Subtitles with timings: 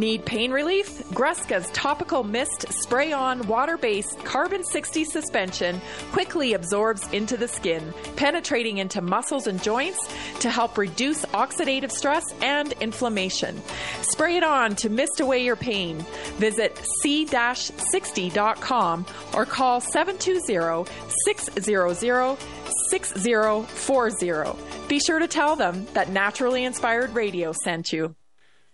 [0.00, 1.06] Need pain relief?
[1.10, 5.78] Greska's topical mist spray on water based carbon 60 suspension
[6.10, 9.98] quickly absorbs into the skin, penetrating into muscles and joints
[10.38, 13.60] to help reduce oxidative stress and inflammation.
[14.00, 15.98] Spray it on to mist away your pain.
[16.38, 20.90] Visit c-60.com or call 720
[21.26, 22.38] 600
[22.88, 24.58] 6040.
[24.88, 28.14] Be sure to tell them that Naturally Inspired Radio sent you.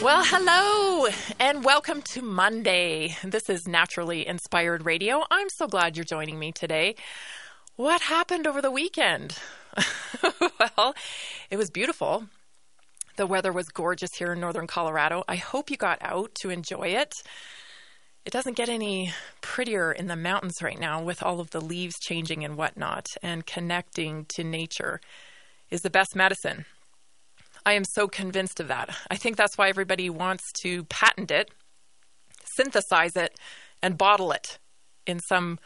[0.00, 1.08] Well, hello,
[1.40, 3.16] and welcome to Monday.
[3.24, 5.24] This is Naturally Inspired Radio.
[5.28, 6.94] I'm so glad you're joining me today.
[7.74, 9.36] What happened over the weekend?
[10.22, 10.94] well,
[11.50, 12.28] it was beautiful.
[13.16, 15.24] The weather was gorgeous here in northern Colorado.
[15.26, 17.12] I hope you got out to enjoy it.
[18.24, 21.98] It doesn't get any prettier in the mountains right now with all of the leaves
[21.98, 25.00] changing and whatnot, and connecting to nature
[25.70, 26.66] is the best medicine.
[27.68, 28.96] I am so convinced of that.
[29.10, 31.50] I think that's why everybody wants to patent it,
[32.42, 33.38] synthesize it,
[33.82, 34.58] and bottle it
[35.06, 35.58] in some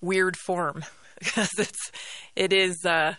[0.00, 0.82] weird form
[1.18, 1.92] because it's
[2.36, 3.16] it is uh,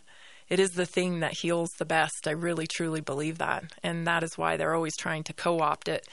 [0.49, 2.27] it is the thing that heals the best.
[2.27, 6.07] I really truly believe that, and that is why they're always trying to co-opt it.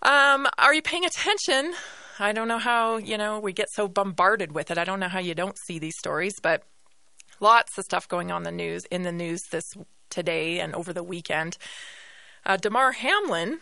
[0.00, 1.74] Um, are you paying attention?
[2.18, 4.78] I don't know how you know we get so bombarded with it.
[4.78, 6.62] I don't know how you don't see these stories, but
[7.40, 9.66] lots of stuff going on the news in the news this
[10.14, 11.58] today and over the weekend.
[12.46, 13.58] Uh, Damar Hamlin,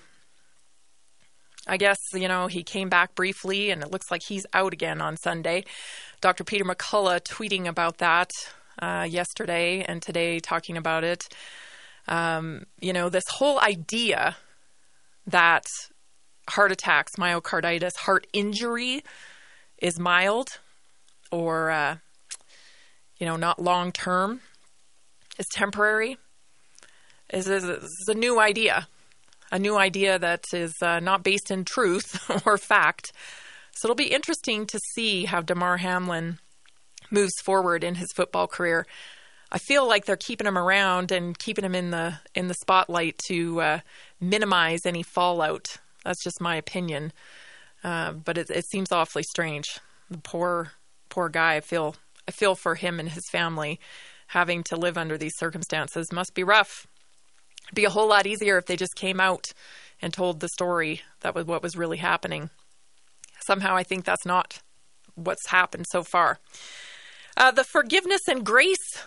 [1.66, 5.00] I guess, you know, he came back briefly and it looks like he's out again
[5.00, 5.64] on Sunday.
[6.20, 6.44] Dr.
[6.44, 8.30] Peter McCullough tweeting about that
[8.80, 11.28] uh, yesterday and today talking about it.
[12.08, 14.36] Um, you know, this whole idea
[15.26, 15.64] that
[16.50, 19.04] heart attacks, myocarditis, heart injury
[19.78, 20.48] is mild
[21.30, 21.96] or, uh,
[23.18, 24.40] you know, not long term,
[25.38, 26.18] is temporary,
[27.32, 28.86] is, is, is a new idea
[29.52, 33.12] a new idea that is uh, not based in truth or fact.
[33.72, 36.38] So it'll be interesting to see how Damar Hamlin
[37.10, 38.86] moves forward in his football career.
[39.52, 43.18] I feel like they're keeping him around and keeping him in the in the spotlight
[43.26, 43.80] to uh,
[44.18, 45.76] minimize any fallout.
[46.04, 47.12] That's just my opinion,
[47.84, 49.78] uh, but it, it seems awfully strange.
[50.10, 50.72] The poor
[51.10, 51.56] poor guy.
[51.56, 51.96] I feel
[52.26, 53.78] I feel for him and his family
[54.28, 56.86] having to live under these circumstances must be rough.
[57.66, 59.52] It'd be a whole lot easier if they just came out
[60.00, 62.50] and told the story that was what was really happening.
[63.40, 64.60] Somehow, I think that's not
[65.14, 66.38] what's happened so far.
[67.36, 69.04] Uh, the forgiveness and grace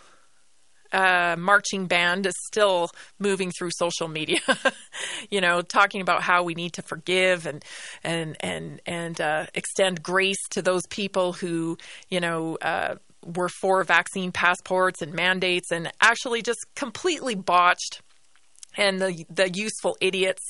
[0.92, 4.40] uh, marching band is still moving through social media.
[5.30, 7.64] you know, talking about how we need to forgive and
[8.04, 11.78] and and and uh, extend grace to those people who
[12.10, 18.02] you know uh, were for vaccine passports and mandates, and actually just completely botched
[18.78, 20.44] and the, the useful idiots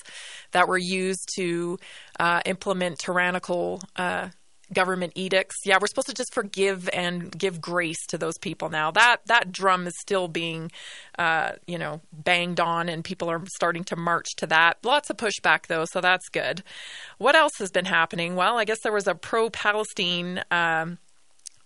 [0.51, 1.77] that were used to
[2.19, 4.30] uh, implement tyrannical uh,
[4.74, 5.56] government edicts.
[5.66, 8.92] Yeah, we're supposed to just forgive and give grace to those people now.
[8.92, 10.72] That that drum is still being,
[11.19, 14.77] uh, you know, banged on, and people are starting to march to that.
[14.83, 16.63] Lots of pushback though, so that's good.
[17.18, 18.36] What else has been happening?
[18.36, 20.44] Well, I guess there was a pro-Palestine.
[20.51, 20.98] Um,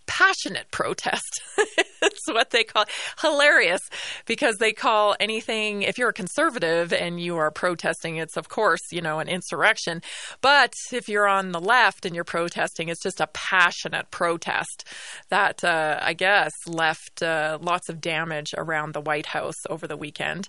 [0.10, 1.42] passionate protest.
[2.02, 2.86] it's what they call
[3.22, 3.82] hilarious
[4.26, 8.82] because they call anything if you're a conservative and you are protesting it's of course
[8.92, 10.02] you know an insurrection
[10.42, 14.86] but if you're on the left and you're protesting it's just a passionate protest
[15.30, 19.98] that uh, i guess left uh, lots of damage around the white house over the
[19.98, 20.48] weekend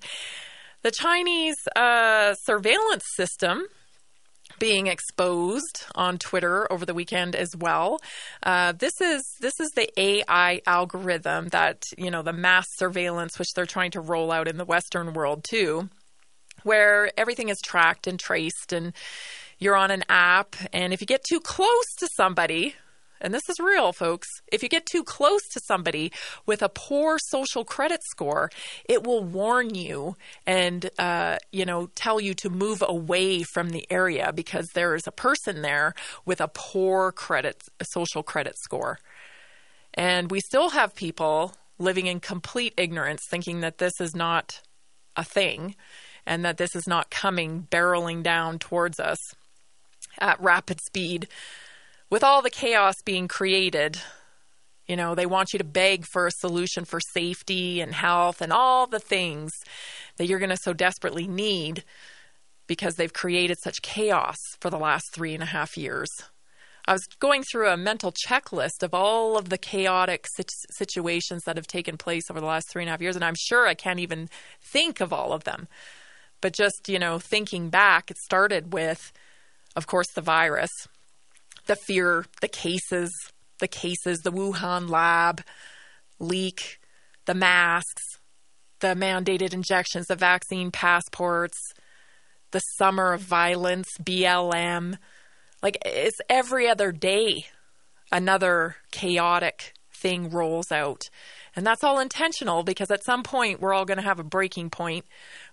[0.83, 3.67] the chinese uh, surveillance system
[4.61, 7.99] being exposed on Twitter over the weekend as well.
[8.45, 13.53] Uh, this is this is the AI algorithm that you know the mass surveillance which
[13.55, 15.89] they're trying to roll out in the Western world too,
[16.62, 18.93] where everything is tracked and traced and
[19.59, 22.77] you're on an app and if you get too close to somebody
[23.20, 24.28] and this is real, folks.
[24.50, 26.12] If you get too close to somebody
[26.46, 28.50] with a poor social credit score,
[28.84, 33.87] it will warn you and, uh, you know, tell you to move away from the
[33.90, 35.94] area because there is a person there
[36.25, 38.99] with a poor credit, social credit score.
[39.94, 44.61] And we still have people living in complete ignorance, thinking that this is not
[45.16, 45.75] a thing
[46.26, 49.19] and that this is not coming barreling down towards us
[50.19, 51.28] at rapid speed
[52.11, 54.01] with all the chaos being created,
[54.87, 58.53] you know, they want you to beg for a solution for safety and health and
[58.53, 59.53] all the things
[60.17, 61.85] that you're going to so desperately need
[62.67, 66.11] because they've created such chaos for the last three and a half years.
[66.87, 70.26] I was going through a mental checklist of all of the chaotic
[70.71, 73.37] situations that have taken place over the last three and a half years, and I'm
[73.38, 74.29] sure I can't even
[74.61, 75.69] think of all of them.
[76.40, 79.12] But just, you know, thinking back, it started with,
[79.76, 80.71] of course, the virus
[81.71, 83.12] the fear, the cases,
[83.61, 85.41] the cases, the Wuhan lab
[86.19, 86.81] leak,
[87.27, 88.19] the masks,
[88.81, 91.57] the mandated injections, the vaccine passports,
[92.50, 94.99] the summer of violence, BLM.
[95.62, 97.47] Like it's every other day
[98.11, 101.05] another chaotic thing rolls out.
[101.55, 104.71] And that's all intentional because at some point we're all going to have a breaking
[104.71, 105.05] point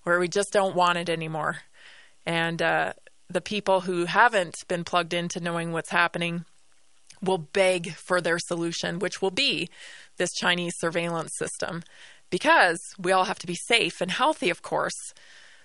[0.02, 1.58] where we just don't want it anymore.
[2.26, 2.94] And uh,
[3.30, 6.46] the people who haven't been plugged into knowing what's happening
[7.22, 9.70] will beg for their solution, which will be
[10.18, 11.84] this Chinese surveillance system,
[12.30, 15.14] because we all have to be safe and healthy, of course.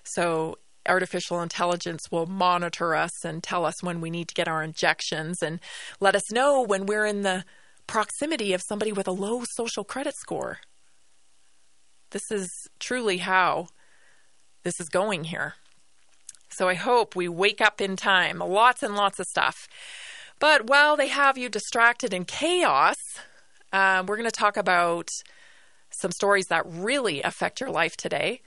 [0.03, 4.61] So, artificial intelligence will monitor us and tell us when we need to get our
[4.61, 5.59] injections and
[6.01, 7.45] let us know when we're in the
[7.87, 10.59] proximity of somebody with a low social credit score.
[12.11, 13.67] This is truly how
[14.63, 15.55] this is going here.
[16.53, 18.39] So I hope we wake up in time.
[18.39, 19.67] Lots and lots of stuff.
[20.39, 22.97] But while they have you distracted in chaos,
[23.71, 25.09] uh, we're going to talk about
[25.89, 28.41] some stories that really affect your life today.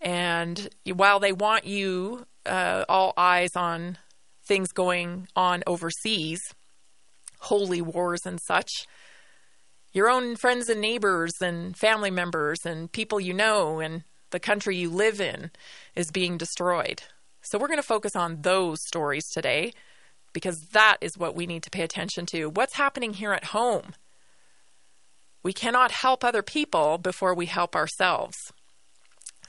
[0.00, 3.98] And while they want you uh, all eyes on
[4.46, 6.40] things going on overseas,
[7.40, 8.86] holy wars and such,
[9.92, 14.76] your own friends and neighbors and family members and people you know and the country
[14.76, 15.50] you live in
[15.96, 17.02] is being destroyed.
[17.42, 19.72] So we're going to focus on those stories today
[20.32, 22.48] because that is what we need to pay attention to.
[22.48, 23.94] What's happening here at home?
[25.42, 28.36] We cannot help other people before we help ourselves.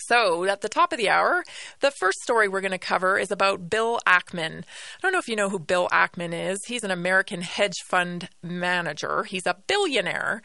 [0.08, 1.44] So, at the top of the hour,
[1.80, 4.60] the first story we're going to cover is about Bill Ackman.
[4.60, 4.64] I
[5.02, 6.60] don't know if you know who Bill Ackman is.
[6.66, 10.42] He's an American hedge fund manager, he's a billionaire.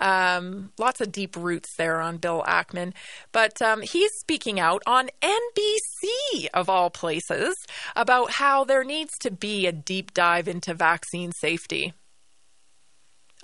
[0.00, 2.92] Um, lots of deep roots there on Bill Ackman.
[3.32, 7.54] But um, he's speaking out on NBC, of all places,
[7.94, 11.92] about how there needs to be a deep dive into vaccine safety.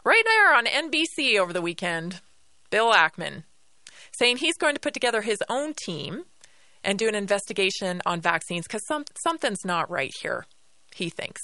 [0.04, 2.20] Right there on NBC over the weekend,
[2.70, 3.44] Bill Ackman
[4.16, 6.24] saying he's going to put together his own team
[6.82, 10.46] and do an investigation on vaccines because some, something's not right here,
[10.94, 11.42] he thinks.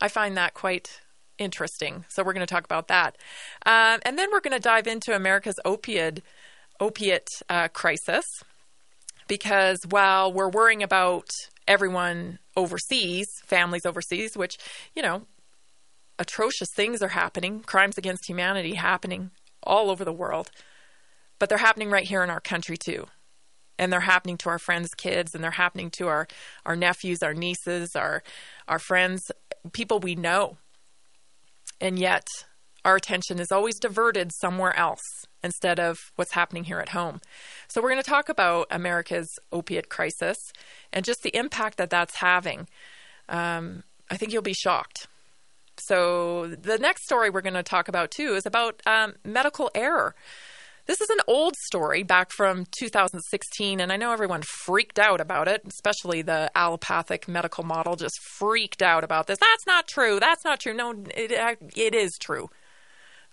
[0.00, 1.00] I find that quite
[1.38, 2.04] interesting.
[2.08, 3.16] So we're going to talk about that.
[3.64, 6.22] Uh, and then we're going to dive into America's opiate,
[6.80, 8.24] opiate uh, crisis
[9.26, 11.28] because while we're worrying about
[11.66, 14.56] everyone overseas, families overseas, which,
[14.94, 15.22] you know,
[16.18, 19.30] atrocious things are happening, crimes against humanity happening
[19.62, 20.50] all over the world
[21.38, 23.06] but they're happening right here in our country too.
[23.78, 26.26] And they're happening to our friends' kids, and they're happening to our,
[26.66, 28.22] our nephews, our nieces, our
[28.66, 29.30] our friends,
[29.72, 30.58] people we know.
[31.80, 32.26] And yet,
[32.84, 37.20] our attention is always diverted somewhere else instead of what's happening here at home.
[37.68, 40.38] So, we're going to talk about America's opiate crisis
[40.92, 42.68] and just the impact that that's having.
[43.28, 45.06] Um, I think you'll be shocked.
[45.78, 50.14] So, the next story we're going to talk about too is about um, medical error.
[50.88, 55.46] This is an old story back from 2016, and I know everyone freaked out about
[55.46, 59.38] it, especially the allopathic medical model just freaked out about this.
[59.38, 60.18] That's not true.
[60.18, 60.72] That's not true.
[60.72, 62.48] No, it, it is true.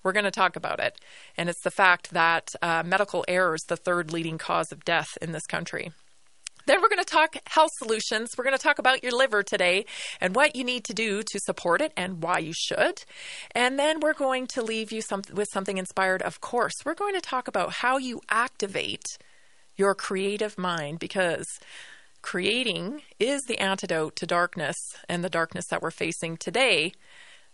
[0.04, 1.00] We're going to talk about it.
[1.38, 5.18] And it's the fact that uh, medical error is the third leading cause of death
[5.22, 5.94] in this country.
[6.66, 8.32] Then we're going to talk health solutions.
[8.38, 9.86] We're going to talk about your liver today
[10.20, 13.04] and what you need to do to support it and why you should.
[13.52, 16.74] And then we're going to leave you some, with something inspired, of course.
[16.84, 19.18] We're going to talk about how you activate
[19.78, 21.48] your creative mind because
[22.22, 24.76] creating is the antidote to darkness
[25.08, 26.92] and the darkness that we're facing today.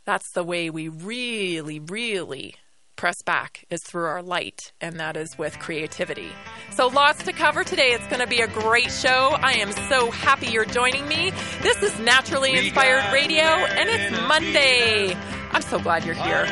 [0.06, 2.56] That's the way we really, really
[3.02, 6.32] press back is through our light, and that is with creativity.
[6.70, 7.94] So, lots to cover today.
[7.94, 9.36] It's going to be a great show.
[9.42, 11.32] I am so happy you're joining me.
[11.64, 15.16] This is Naturally Inspired Radio, and it's Monday.
[15.52, 16.44] I'm so glad you're here.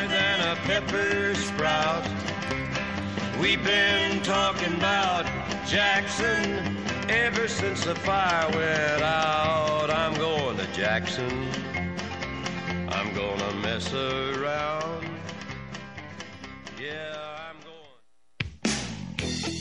[3.40, 5.26] We've been talking about
[5.68, 6.76] Jackson
[7.08, 9.88] ever since the fire went out.
[9.88, 11.48] I'm going to Jackson.
[12.88, 15.09] I'm gonna mess around.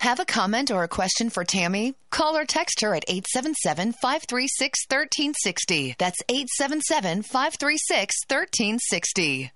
[0.00, 1.94] Have a comment or a question for Tammy?
[2.10, 5.94] Call or text her at 877 536 1360.
[5.98, 9.52] That's 877 536 1360.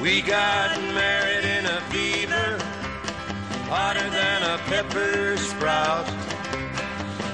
[0.00, 2.58] We got married in a fever,
[3.66, 6.06] hotter than a pepper sprout.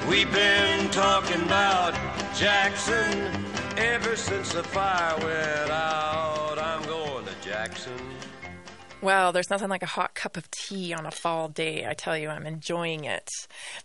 [0.08, 1.92] We've been talking about
[2.34, 3.47] Jackson
[3.78, 7.92] Ever since the fire went out, I'm going to Jackson.
[9.00, 11.86] Well, there's nothing like a hot cup of tea on a fall day.
[11.86, 13.30] I tell you, I'm enjoying it.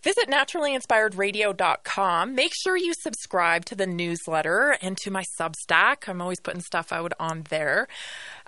[0.02, 2.34] Visit naturallyinspiredradio.com.
[2.34, 6.08] Make sure you subscribe to the newsletter and to my Substack.
[6.08, 7.86] I'm always putting stuff out on there.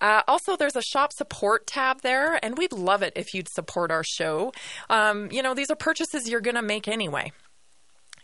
[0.01, 3.93] Uh, also, there's a shop support tab there, and we'd love it if you'd support
[3.93, 4.53] our show.
[4.91, 7.31] Um, you know, these are purchases you're going to make anyway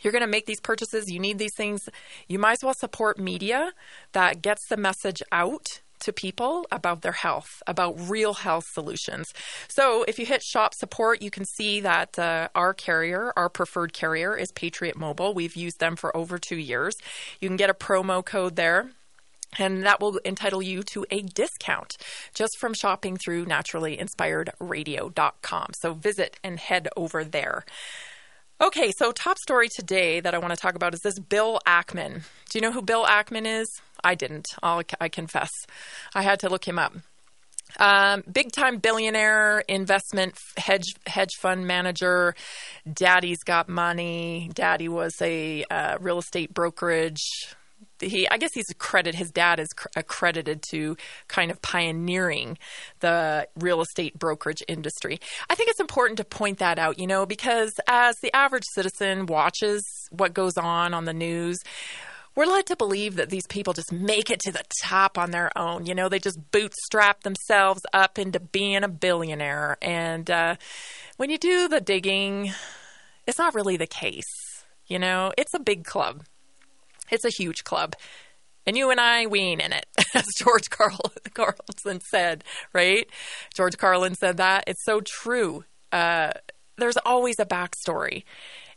[0.03, 1.89] you're going to make these purchases, you need these things,
[2.29, 3.73] you might as well support media
[4.13, 9.33] that gets the message out to people about their health, about real health solutions.
[9.69, 13.93] So if you hit shop support, you can see that uh, our carrier, our preferred
[13.93, 15.33] carrier, is Patriot Mobile.
[15.33, 16.95] We've used them for over two years.
[17.41, 18.91] You can get a promo code there.
[19.59, 21.99] And that will entitle you to a discount
[22.35, 25.67] just from shopping through naturallyinspiredradio.com.
[25.79, 27.67] So visit and head over there.
[28.63, 32.23] Okay, so top story today that I want to talk about is this Bill Ackman.
[32.49, 33.67] Do you know who Bill Ackman is?
[34.05, 34.47] I didn't.
[34.63, 35.51] I'll, I confess.
[36.15, 36.95] I had to look him up.
[37.81, 42.37] Um, big time billionaire, investment hedge hedge fund manager.
[42.93, 44.49] Daddy's got money.
[44.55, 47.57] Daddy was a uh, real estate brokerage
[48.03, 50.97] he I guess he's accredited his dad is accredited to
[51.29, 52.59] kind of pioneering
[53.01, 55.19] the real estate brokerage industry.
[55.49, 59.27] I think it's important to point that out, you know, because as the average citizen
[59.27, 61.59] watches what goes on on the news,
[62.35, 65.57] we're led to believe that these people just make it to the top on their
[65.57, 65.87] own.
[65.87, 69.77] You know, they just bootstrap themselves up into being a billionaire.
[69.83, 70.57] And uh,
[71.19, 72.53] when you do the digging,
[73.27, 74.25] it's not really the case.
[74.87, 76.25] You know, it's a big club.
[77.13, 77.95] It's a huge club.
[78.67, 83.09] And you and I, we ain't in it, as George Carl- Carlin said, right?
[83.55, 84.65] George Carlin said that.
[84.67, 85.65] It's so true.
[85.93, 86.33] Uh,
[86.79, 88.25] there's always a backstory.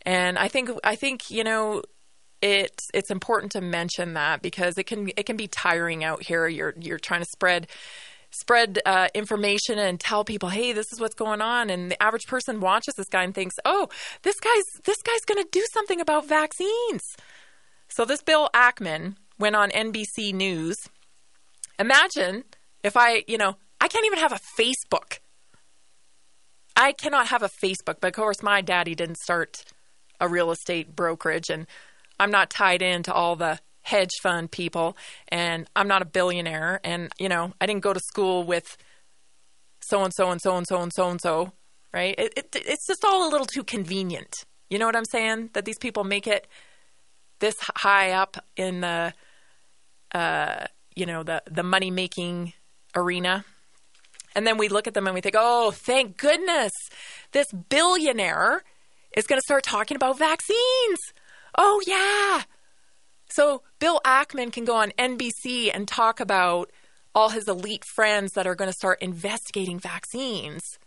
[0.03, 1.81] And I think, I think, you know,
[2.41, 6.47] it's it's important to mention that because it can it can be tiring out here.
[6.47, 7.67] You're you're trying to spread
[8.31, 11.69] spread uh, information and tell people, hey, this is what's going on.
[11.69, 13.87] And the average person watches this guy and thinks, oh,
[14.23, 17.15] this guy's this guy's going to do something about vaccines.
[17.95, 20.89] So this Bill Ackman went on NBC News.
[21.79, 22.43] Imagine
[22.83, 25.19] if I, you know, I can't even have a Facebook.
[26.75, 29.63] I cannot have a Facebook, but of course my daddy didn't start
[30.19, 31.67] a real estate brokerage and
[32.19, 34.97] I'm not tied into all the hedge fund people
[35.29, 38.75] and I'm not a billionaire and you know, I didn't go to school with
[39.79, 41.53] so and so and so and so and so and so,
[41.93, 42.13] right?
[42.17, 44.43] It, it, it's just all a little too convenient.
[44.69, 45.51] You know what I'm saying?
[45.53, 46.45] That these people make it
[47.39, 49.13] this high up in the
[50.13, 52.53] uh, you know the the money making
[52.95, 53.45] arena.
[54.37, 56.71] And then we look at them and we think oh thank goodness
[57.31, 58.63] this billionaire
[59.15, 60.99] is going to start talking about vaccines.
[61.57, 62.43] Oh yeah.
[63.29, 66.71] So bill ackman can go on nbc and talk about
[67.13, 70.79] all his elite friends that are going to start investigating vaccines.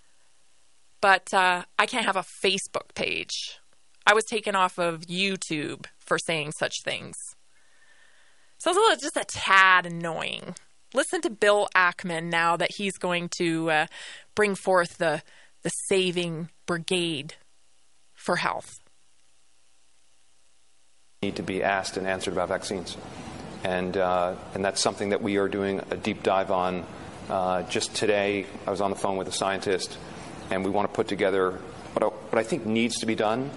[1.01, 3.59] But uh, i can't have a facebook page.
[4.07, 7.15] I was taken off of youtube for saying such things.
[8.59, 10.57] So it's a little, just a tad annoying.
[10.95, 13.87] Listen to Bill Ackman now that he's going to uh,
[14.35, 15.23] bring forth the
[15.63, 17.35] the saving brigade
[18.15, 18.81] for health.
[21.23, 22.97] Need to be asked and answered about vaccines,
[23.65, 26.87] and uh, and that's something that we are doing a deep dive on.
[27.29, 29.99] Uh, just today, I was on the phone with a scientist,
[30.51, 31.53] and we want to put together
[31.93, 33.51] what I, what I think needs to be done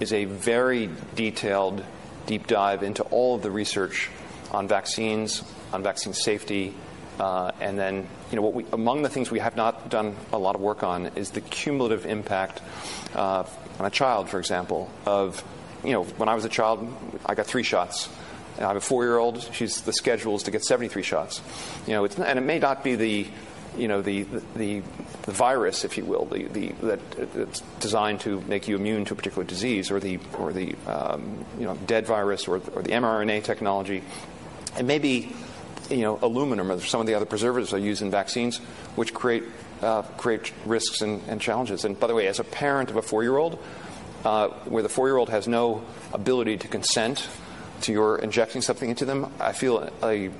[0.00, 1.84] is a very detailed
[2.26, 4.08] deep dive into all of the research
[4.50, 6.74] on vaccines, on vaccine safety,
[7.20, 10.38] uh, and then, you know, what we, among the things we have not done a
[10.38, 12.62] lot of work on is the cumulative impact
[13.14, 13.44] uh,
[13.78, 15.44] on a child, for example, of,
[15.84, 16.88] you know, when I was a child,
[17.26, 18.08] I got three shots.
[18.58, 19.50] I have a four-year-old.
[19.52, 21.40] She's the schedule is to get 73 shots.
[21.86, 23.26] You know, and it may not be the
[23.76, 24.22] you know, the,
[24.54, 24.82] the,
[25.22, 27.00] the virus, if you will, the, the, that
[27.34, 31.44] it's designed to make you immune to a particular disease, or the, or the um,
[31.58, 34.02] you know, dead virus, or, or the mRNA technology.
[34.76, 35.32] And maybe
[35.90, 38.58] you know, aluminum or some of the other preservatives are used in vaccines,
[38.94, 39.44] which create,
[39.82, 41.84] uh, create risks and, and, challenges.
[41.84, 43.58] And by the way, as a parent of a four year old,
[44.24, 47.28] uh, where the four year old has no ability to consent
[47.82, 50.30] to your injecting something into them, I feel a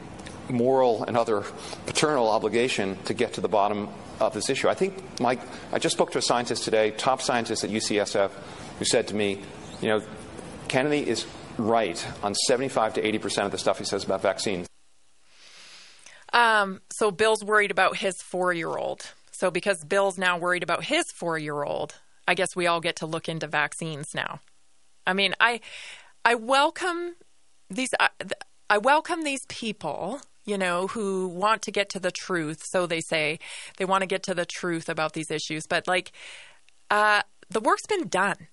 [0.53, 1.45] moral and other
[1.87, 3.89] paternal obligation to get to the bottom
[4.21, 4.69] of this issue.
[4.69, 5.41] I think, Mike,
[5.73, 8.31] I just spoke to a scientist today, top scientist at UCSF,
[8.79, 9.43] who said to me,
[9.81, 10.03] you know,
[10.69, 14.67] Kennedy is right on 75 to 80 percent of the stuff he says about vaccines.
[16.33, 19.03] Um, so Bill's worried about his four-year-old.
[19.33, 21.95] So because Bill's now worried about his four-year-old,
[22.29, 24.41] I guess we all get to look into vaccines now.
[25.07, 25.61] I mean, I
[26.25, 27.17] I welcome
[27.69, 27.91] these.
[27.99, 28.09] Uh,
[28.69, 32.65] I welcome these people, you know, who want to get to the truth.
[32.69, 33.39] So they say
[33.77, 35.63] they want to get to the truth about these issues.
[35.69, 36.11] But like,
[36.91, 38.49] uh, the work's been done.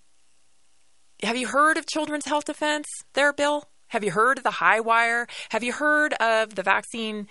[1.23, 3.67] Have you heard of Children's Health Defense there, Bill?
[3.88, 5.25] Have you heard of the high wire?
[5.49, 7.27] Have you heard of the vaccine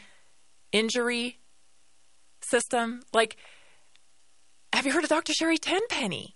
[0.72, 1.38] injury
[2.40, 3.02] system?
[3.12, 3.36] Like,
[4.72, 5.32] have you heard of Dr.
[5.32, 6.34] Sherry Tenpenny?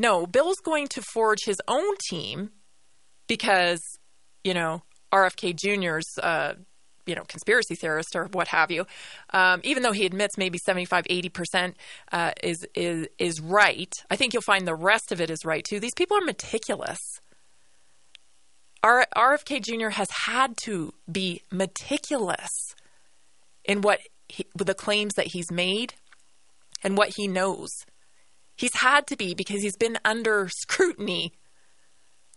[0.00, 2.50] No, Bill's going to forge his own team
[3.26, 3.80] because,
[4.44, 6.54] you know, RFK Jr.'s, uh,
[7.06, 8.86] you know, conspiracy theorist or what have you,
[9.30, 11.74] um, even though he admits maybe 75, 80%
[12.12, 15.64] uh, is, is, is right, I think you'll find the rest of it is right
[15.64, 15.80] too.
[15.80, 17.20] These people are meticulous.
[18.82, 19.90] R- RFK Jr.
[19.90, 22.74] has had to be meticulous
[23.64, 25.94] in what he, the claims that he's made
[26.82, 27.70] and what he knows.
[28.56, 31.32] He's had to be because he's been under scrutiny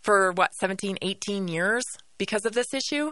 [0.02, 1.84] for what, 17, 18 years
[2.18, 3.12] because of this issue?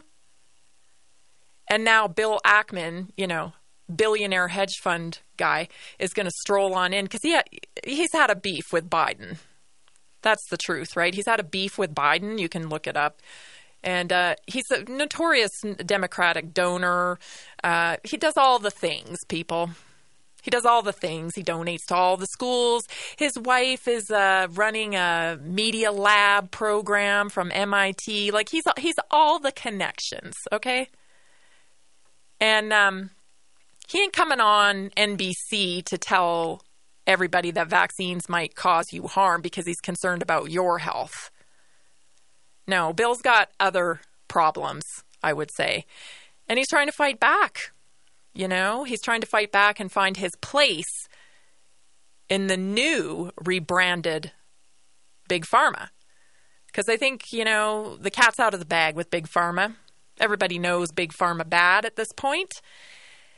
[1.68, 3.54] And now Bill Ackman, you know,
[3.94, 5.68] billionaire hedge fund guy,
[6.00, 7.44] is going to stroll on in because he ha-
[7.86, 9.38] he's had a beef with Biden.
[10.22, 11.14] That's the truth, right?
[11.14, 12.40] He's had a beef with Biden.
[12.40, 13.22] You can look it up.
[13.84, 15.52] And uh, he's a notorious
[15.86, 17.20] Democratic donor.
[17.64, 19.70] Uh, he does all the things, people.
[20.42, 21.34] He does all the things.
[21.36, 22.88] He donates to all the schools.
[23.18, 28.30] His wife is uh, running a media lab program from MIT.
[28.30, 30.36] Like he's he's all the connections.
[30.52, 30.90] Okay.
[32.40, 33.12] And um,
[33.88, 36.62] he ain't coming on NBC to tell
[37.08, 41.32] everybody that vaccines might cause you harm because he's concerned about your health.
[42.68, 45.86] No, Bill's got other problems, I would say.
[46.48, 47.72] And he's trying to fight back.
[48.34, 51.08] You know, he's trying to fight back and find his place
[52.28, 54.32] in the new rebranded
[55.30, 55.90] Big Pharma.
[56.68, 59.76] Because I think, you know, the cat's out of the bag with Big Pharma.
[60.20, 62.62] Everybody knows Big Pharma bad at this point.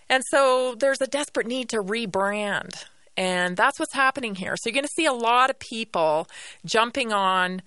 [0.10, 2.86] And so there's a desperate need to rebrand.
[3.16, 4.56] And that's what's happening here.
[4.56, 6.28] So you're going to see a lot of people
[6.66, 7.62] jumping on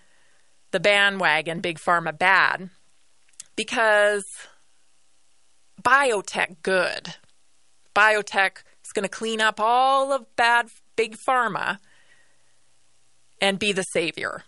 [0.71, 2.71] the bandwagon Big Pharma bad
[3.57, 4.25] because
[5.83, 7.15] biotech good.
[7.95, 11.79] Biotech is going to clean up all of bad big pharma
[13.41, 14.45] and be the savior.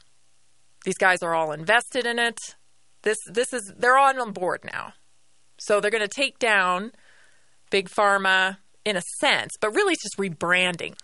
[0.85, 2.39] These guys are all invested in it.
[3.03, 4.95] This this is they're on board now.
[5.59, 6.93] So they're going to take down
[7.71, 10.95] big pharma in a sense, but really it's just rebranding.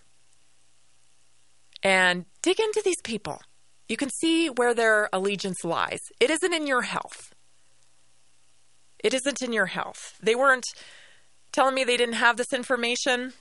[1.82, 3.40] And dig into these people.
[3.88, 6.00] You can see where their allegiance lies.
[6.20, 7.32] It isn't in your health.
[9.02, 10.18] It isn't in your health.
[10.20, 10.66] They weren't
[11.52, 13.32] telling me they didn't have this information.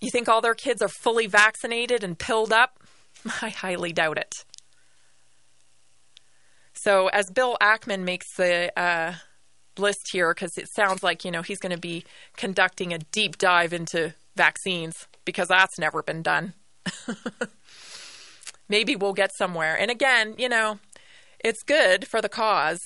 [0.00, 2.82] You think all their kids are fully vaccinated and pilled up?
[3.42, 4.34] I highly doubt it.
[6.80, 9.14] So, as Bill Ackman makes the uh,
[9.78, 12.04] list here, because it sounds like you know he's going to be
[12.36, 16.54] conducting a deep dive into vaccines because that's never been done.
[18.68, 19.78] Maybe we'll get somewhere.
[19.78, 20.78] And again, you know,
[21.40, 22.80] it's good for the cause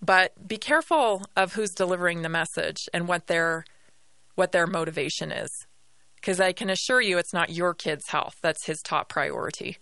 [0.00, 3.64] but be careful of who's delivering the message and what their
[4.34, 5.50] what their motivation is.
[6.14, 9.78] Because I can assure you it's not your kid's health that's his top priority.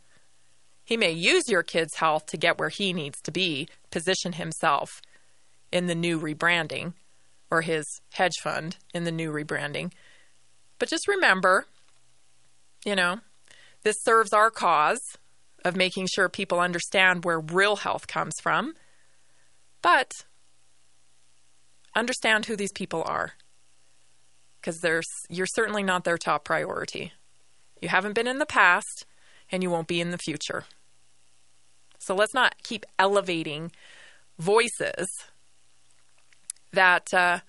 [0.86, 5.02] He may use your kid's health to get where he needs to be, position himself
[5.70, 6.94] in the new rebranding
[7.50, 9.92] or his hedge fund in the new rebranding.
[10.78, 11.66] But just remember,
[12.84, 13.18] you know,
[13.82, 15.02] this serves our cause
[15.64, 18.74] of making sure people understand where real health comes from
[19.86, 20.10] but
[21.94, 23.34] understand who these people are
[24.60, 24.84] because
[25.28, 27.12] you're certainly not their top priority.
[27.80, 29.06] You haven't been in the past
[29.52, 30.64] and you won't be in the future.
[32.06, 33.72] So let's not keep elevating
[34.38, 35.08] voices
[36.72, 37.40] that, uh,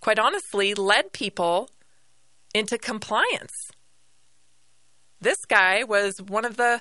[0.00, 1.68] quite honestly, led people
[2.54, 3.72] into compliance.
[5.20, 6.80] This guy was one of the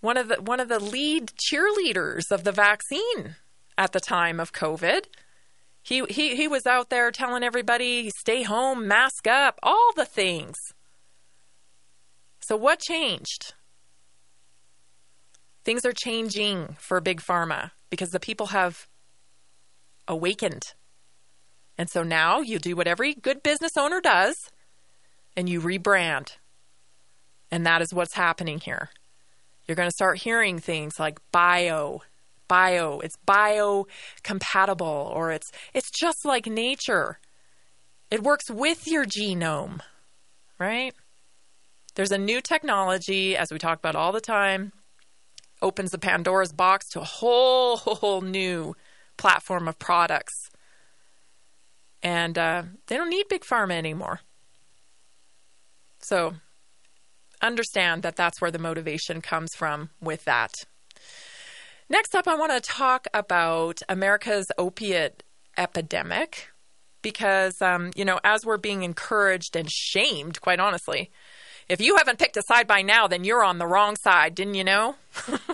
[0.00, 3.36] one of the one of the lead cheerleaders of the vaccine
[3.76, 5.04] at the time of COVID.
[5.82, 10.56] He, he, he was out there telling everybody, stay home, mask up, all the things.
[12.40, 13.54] So, what changed?
[15.64, 18.86] Things are changing for Big Pharma because the people have
[20.08, 20.74] awakened.
[21.76, 24.50] And so now you do what every good business owner does
[25.36, 26.36] and you rebrand.
[27.50, 28.90] And that is what's happening here.
[29.66, 32.02] You're going to start hearing things like bio
[32.50, 37.20] bio, it's biocompatible, or it's it's just like nature.
[38.10, 39.80] It works with your genome,
[40.58, 40.92] right?
[41.94, 44.72] There's a new technology, as we talk about all the time,
[45.62, 48.74] opens the Pandora's box to a whole, whole new
[49.16, 50.50] platform of products.
[52.02, 54.20] And uh, they don't need big pharma anymore.
[56.00, 56.34] So
[57.42, 60.52] understand that that's where the motivation comes from with that.
[61.88, 65.22] Next up, I want to talk about America's opiate
[65.58, 66.48] epidemic
[67.02, 71.10] because, um, you know, as we're being encouraged and shamed, quite honestly,
[71.70, 74.54] if you haven't picked a side by now, then you're on the wrong side, didn't
[74.54, 74.96] you know?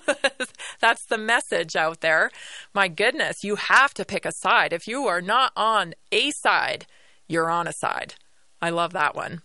[0.80, 2.30] That's the message out there.
[2.72, 4.72] My goodness, you have to pick a side.
[4.72, 6.86] If you are not on a side,
[7.28, 8.14] you're on a side.
[8.62, 9.42] I love that one.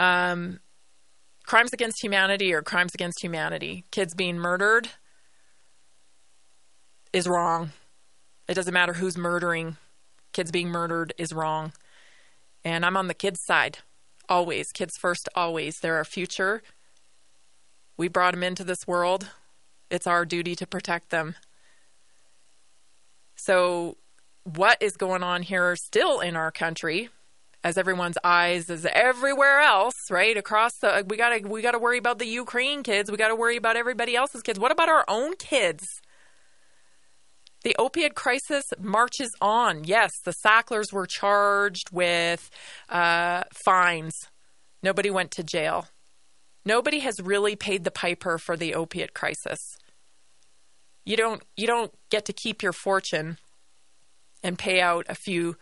[0.00, 0.60] Um,
[1.44, 3.84] crimes against humanity or crimes against humanity.
[3.90, 4.88] Kids being murdered
[7.12, 7.72] is wrong.
[8.48, 9.76] It doesn't matter who's murdering.
[10.32, 11.74] Kids being murdered is wrong.
[12.64, 13.78] And I'm on the kids' side.
[14.28, 14.72] Always.
[14.72, 15.80] Kids first, always.
[15.80, 16.62] They're our future.
[17.96, 19.30] We brought them into this world.
[19.90, 21.36] It's our duty to protect them.
[23.36, 23.96] So,
[24.44, 27.10] what is going on here still in our country?
[27.62, 30.36] As everyone's eyes is everywhere else, right?
[30.36, 33.10] Across the, we gotta we gotta worry about the Ukraine kids.
[33.10, 34.58] We gotta worry about everybody else's kids.
[34.58, 36.00] What about our own kids?
[37.66, 39.82] The opiate crisis marches on.
[39.82, 42.48] Yes, the Sacklers were charged with
[42.88, 44.14] uh, fines.
[44.84, 45.88] Nobody went to jail.
[46.64, 49.58] Nobody has really paid the piper for the opiate crisis.
[51.04, 53.36] You don't you don't get to keep your fortune
[54.44, 55.56] and pay out a few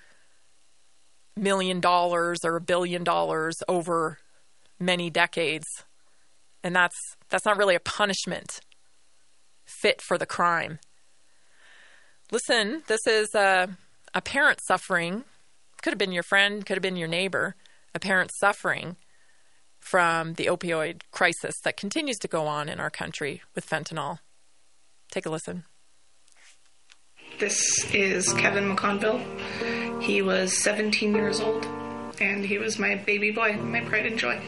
[1.34, 4.18] million dollars or a billion dollars over
[4.78, 5.68] many decades.
[6.62, 6.98] And that's
[7.30, 8.60] that's not really a punishment
[9.64, 10.80] fit for the crime.
[12.30, 13.68] Listen, this is a,
[14.14, 15.24] a parent suffering.
[15.82, 17.54] Could have been your friend, could have been your neighbor.
[17.94, 18.96] A parent suffering
[19.78, 24.18] from the opioid crisis that continues to go on in our country with fentanyl.
[25.10, 25.64] Take a listen.
[27.38, 30.02] This is Kevin McConville.
[30.02, 31.66] He was 17 years old,
[32.20, 34.40] and he was my baby boy, my pride and joy.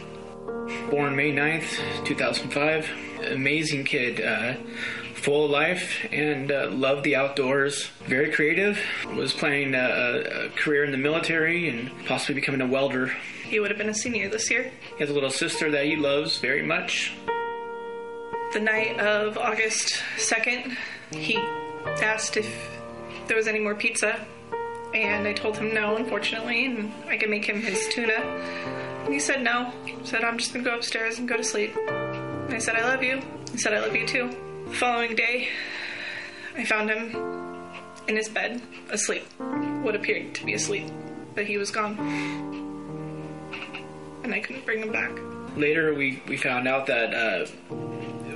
[0.91, 2.89] Born May 9th, 2005.
[3.33, 4.21] Amazing kid.
[4.21, 4.55] Uh,
[5.27, 7.91] full of life and uh, loved the outdoors.
[8.07, 8.79] Very creative.
[9.12, 13.09] Was planning a, a, career in the military and possibly becoming a welder.
[13.43, 14.71] He would have been a senior this year.
[14.97, 17.17] He has a little sister that he loves very much.
[18.53, 20.77] The night of August 2nd,
[21.11, 21.39] he
[21.85, 22.49] asked if
[23.27, 24.25] there was any more pizza.
[24.95, 28.12] And I told him no, unfortunately, and I could make him his tuna.
[28.12, 29.73] And he said no.
[29.87, 31.77] He said, I'm just gonna go upstairs and go to sleep.
[31.77, 33.21] And I said, I love you.
[33.51, 34.46] He said, I love you too.
[34.72, 35.48] Following day,
[36.57, 37.14] I found him
[38.09, 39.24] in his bed, asleep.
[39.83, 40.90] What appeared to be asleep,
[41.35, 41.96] but he was gone
[44.26, 45.12] and I couldn't bring him back.
[45.57, 47.46] Later, we, we found out that uh,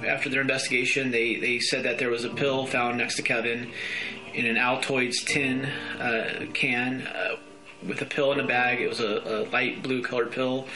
[0.07, 3.73] after their investigation, they, they said that there was a pill found next to Kevin
[4.33, 5.65] in an Altoids tin
[5.99, 7.37] uh, can uh,
[7.87, 8.81] with a pill in a bag.
[8.81, 10.69] It was a, a light blue colored pill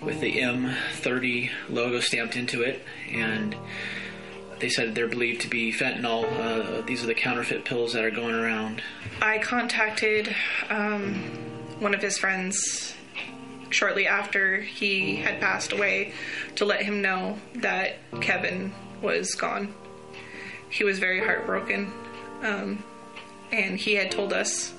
[0.00, 3.56] with the M30 logo stamped into it, and
[4.64, 6.24] they said they're believed to be fentanyl.
[6.40, 8.80] Uh, these are the counterfeit pills that are going around.
[9.20, 10.34] I contacted
[10.70, 11.16] um,
[11.80, 12.94] one of his friends
[13.68, 16.14] shortly after he had passed away
[16.54, 18.72] to let him know that Kevin
[19.02, 19.74] was gone.
[20.70, 21.92] He was very heartbroken.
[22.42, 22.82] Um,
[23.52, 24.72] and he had told us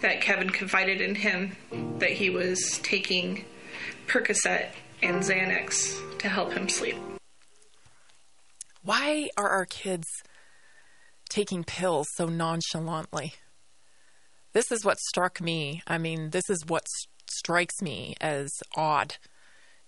[0.00, 1.56] that Kevin confided in him
[2.00, 3.44] that he was taking
[4.08, 6.96] Percocet and Xanax to help him sleep.
[8.84, 10.08] Why are our kids
[11.28, 13.34] taking pills so nonchalantly?
[14.52, 15.82] This is what struck me.
[15.86, 16.86] I mean, this is what
[17.30, 19.16] strikes me as odd.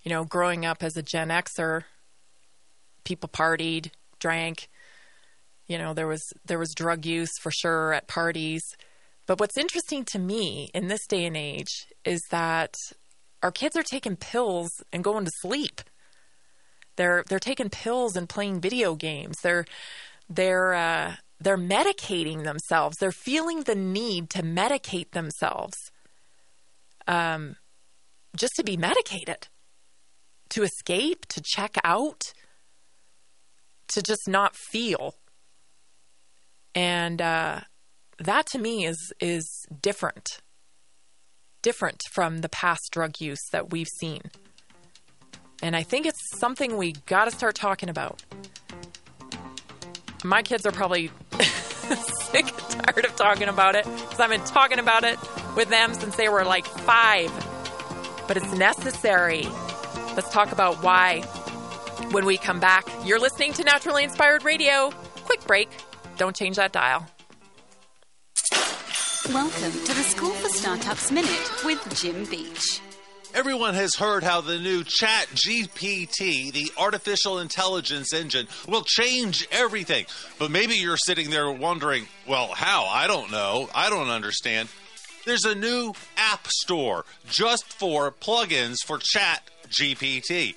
[0.02, 1.84] You know, growing up as a Gen Xer,
[3.04, 4.68] people partied, drank.
[5.66, 8.62] You know, there was there was drug use for sure at parties.
[9.26, 12.74] But what's interesting to me in this day and age is that
[13.42, 15.80] our kids are taking pills and going to sleep.
[16.96, 19.36] They're they're taking pills and playing video games.
[19.42, 19.64] They're
[20.28, 22.96] they're uh, they're medicating themselves.
[22.98, 25.90] They're feeling the need to medicate themselves
[27.06, 27.56] um,
[28.36, 29.48] just to be medicated,
[30.50, 32.32] to escape, to check out,
[33.88, 35.14] to just not feel.
[36.74, 37.60] And uh,
[38.18, 40.40] that to me is is different,
[41.62, 44.22] different from the past drug use that we've seen.
[45.64, 48.22] And I think it's something we got to start talking about.
[50.22, 54.78] My kids are probably sick and tired of talking about it because I've been talking
[54.78, 55.18] about it
[55.56, 57.32] with them since they were like five.
[58.28, 59.44] But it's necessary.
[60.14, 61.22] Let's talk about why
[62.10, 62.86] when we come back.
[63.06, 64.90] You're listening to Naturally Inspired Radio.
[65.24, 65.70] Quick break.
[66.18, 67.06] Don't change that dial.
[69.30, 72.82] Welcome to the School for Startups Minute with Jim Beach.
[73.34, 80.06] Everyone has heard how the new Chat GPT, the artificial intelligence engine, will change everything.
[80.38, 82.84] But maybe you're sitting there wondering, well, how?
[82.84, 83.68] I don't know.
[83.74, 84.68] I don't understand.
[85.26, 90.54] There's a new app store just for plugins for Chat GPT.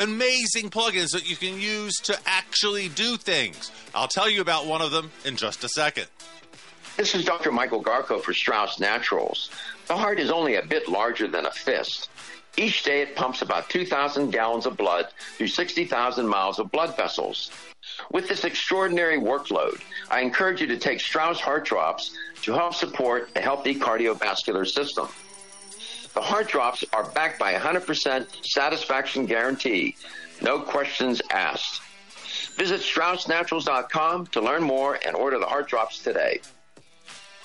[0.00, 3.70] Amazing plugins that you can use to actually do things.
[3.94, 6.06] I'll tell you about one of them in just a second.
[6.96, 7.50] This is Dr.
[7.50, 9.50] Michael Garko for Strauss Naturals.
[9.88, 12.08] The heart is only a bit larger than a fist.
[12.56, 17.50] Each day it pumps about 2,000 gallons of blood through 60,000 miles of blood vessels.
[18.12, 23.30] With this extraordinary workload, I encourage you to take Strauss Heart Drops to help support
[23.34, 25.08] a healthy cardiovascular system.
[26.14, 29.96] The heart drops are backed by a 100% satisfaction guarantee.
[30.40, 31.82] No questions asked.
[32.56, 36.40] Visit StraussNaturals.com to learn more and order the heart drops today.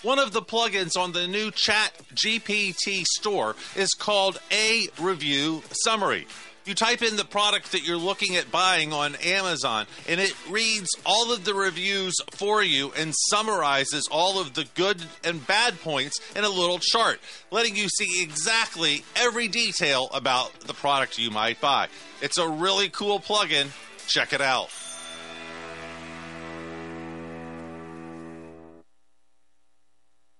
[0.01, 6.25] One of the plugins on the new Chat GPT store is called A Review Summary.
[6.63, 10.87] You type in the product that you're looking at buying on Amazon, and it reads
[11.05, 16.17] all of the reviews for you and summarizes all of the good and bad points
[16.33, 17.19] in a little chart,
[17.51, 21.89] letting you see exactly every detail about the product you might buy.
[22.21, 23.67] It's a really cool plugin.
[24.07, 24.69] Check it out.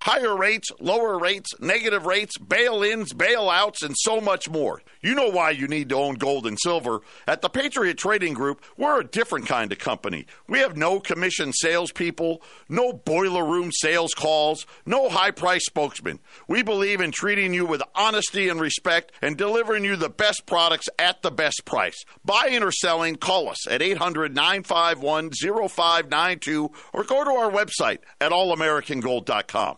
[0.01, 4.81] Higher rates, lower rates, negative rates, bail ins, bailouts, and so much more.
[5.01, 7.01] You know why you need to own gold and silver.
[7.27, 10.25] At the Patriot Trading Group, we're a different kind of company.
[10.47, 16.19] We have no commission salespeople, no boiler room sales calls, no high price spokesmen.
[16.47, 20.87] We believe in treating you with honesty and respect and delivering you the best products
[20.97, 22.05] at the best price.
[22.23, 28.31] Buying or selling, call us at 800 951 0592 or go to our website at
[28.31, 29.77] allamericangold.com.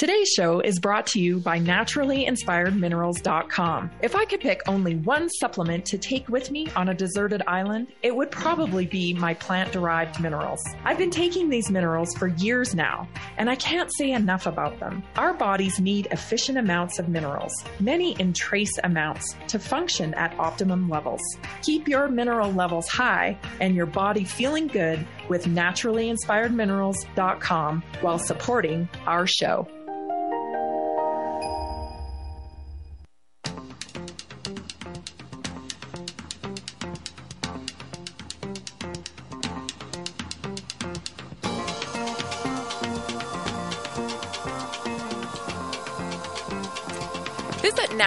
[0.00, 3.90] Today's show is brought to you by naturallyinspiredminerals.com.
[4.00, 7.88] If I could pick only one supplement to take with me on a deserted island,
[8.02, 10.62] it would probably be my plant derived minerals.
[10.86, 15.02] I've been taking these minerals for years now, and I can't say enough about them.
[15.16, 20.88] Our bodies need efficient amounts of minerals, many in trace amounts, to function at optimum
[20.88, 21.20] levels.
[21.60, 29.26] Keep your mineral levels high and your body feeling good with naturallyinspiredminerals.com while supporting our
[29.26, 29.68] show.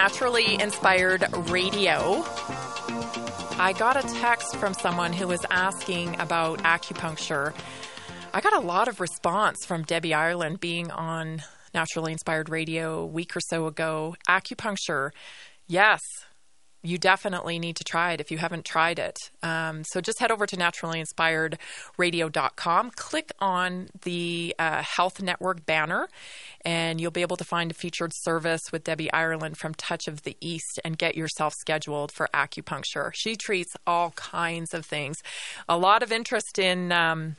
[0.04, 2.26] Naturally Inspired Radio.
[3.58, 7.54] I got a text from someone who was asking about acupuncture.
[8.34, 11.42] I got a lot of response from Debbie Ireland being on
[11.74, 14.18] Naturally Inspired Radio a week or so ago.
[14.28, 15.12] Acupuncture,
[15.68, 16.02] yes,
[16.84, 19.17] you definitely need to try it if you haven't tried it.
[19.41, 26.10] Um, so just head over to naturallyinspiredradio.com, click on the uh, Health Network banner,
[26.65, 30.24] and you'll be able to find a featured service with Debbie Ireland from Touch of
[30.24, 33.12] the East and get yourself scheduled for acupuncture.
[33.13, 35.24] She treats all kinds of things.
[35.69, 36.91] A lot of interest in.
[36.91, 37.38] Um,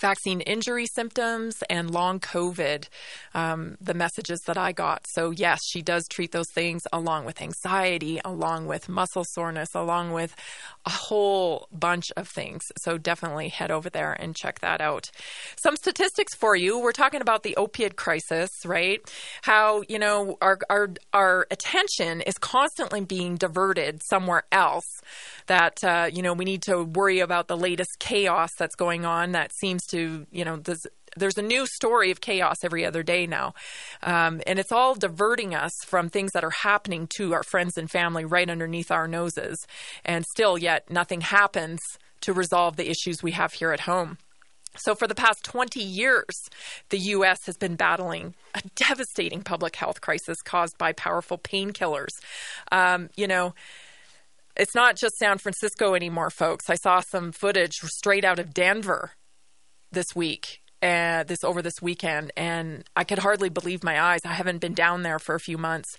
[0.00, 2.88] vaccine injury symptoms and long COVID,
[3.34, 5.06] um, the messages that I got.
[5.06, 10.12] So, yes, she does treat those things along with anxiety, along with muscle soreness, along
[10.12, 10.34] with
[10.86, 12.62] a whole bunch of things.
[12.78, 15.10] So, definitely head over there and check that out.
[15.56, 16.78] Some statistics for you.
[16.78, 19.00] We're talking about the opiate crisis, right?
[19.42, 25.00] How, you know, our, our, our attention is constantly being diverted somewhere else
[25.46, 29.32] that, uh, you know, we need to worry about the latest chaos that's going on
[29.32, 30.86] that seems to, you know, there's,
[31.16, 33.54] there's a new story of chaos every other day now.
[34.02, 37.90] Um, and it's all diverting us from things that are happening to our friends and
[37.90, 39.66] family right underneath our noses.
[40.04, 41.80] And still, yet, nothing happens
[42.22, 44.18] to resolve the issues we have here at home.
[44.76, 46.48] So, for the past 20 years,
[46.90, 47.46] the U.S.
[47.46, 52.12] has been battling a devastating public health crisis caused by powerful painkillers.
[52.70, 53.54] Um, you know,
[54.56, 56.68] it's not just San Francisco anymore, folks.
[56.68, 59.12] I saw some footage straight out of Denver
[59.92, 64.20] this week uh, this over this weekend, and I could hardly believe my eyes.
[64.24, 65.96] I haven't been down there for a few months,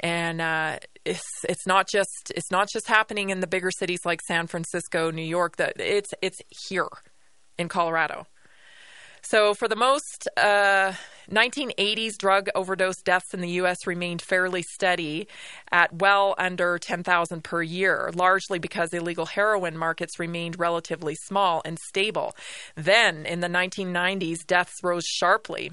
[0.00, 4.20] and uh, it's it's not just it's not just happening in the bigger cities like
[4.22, 5.56] San Francisco, New York.
[5.56, 6.88] That it's it's here
[7.58, 8.26] in Colorado.
[9.22, 10.94] So, for the most uh,
[11.30, 13.86] 1980s drug overdose deaths in the U.S.
[13.86, 15.28] remained fairly steady
[15.70, 21.78] at well under 10,000 per year, largely because illegal heroin markets remained relatively small and
[21.88, 22.34] stable.
[22.74, 25.72] Then, in the 1990s, deaths rose sharply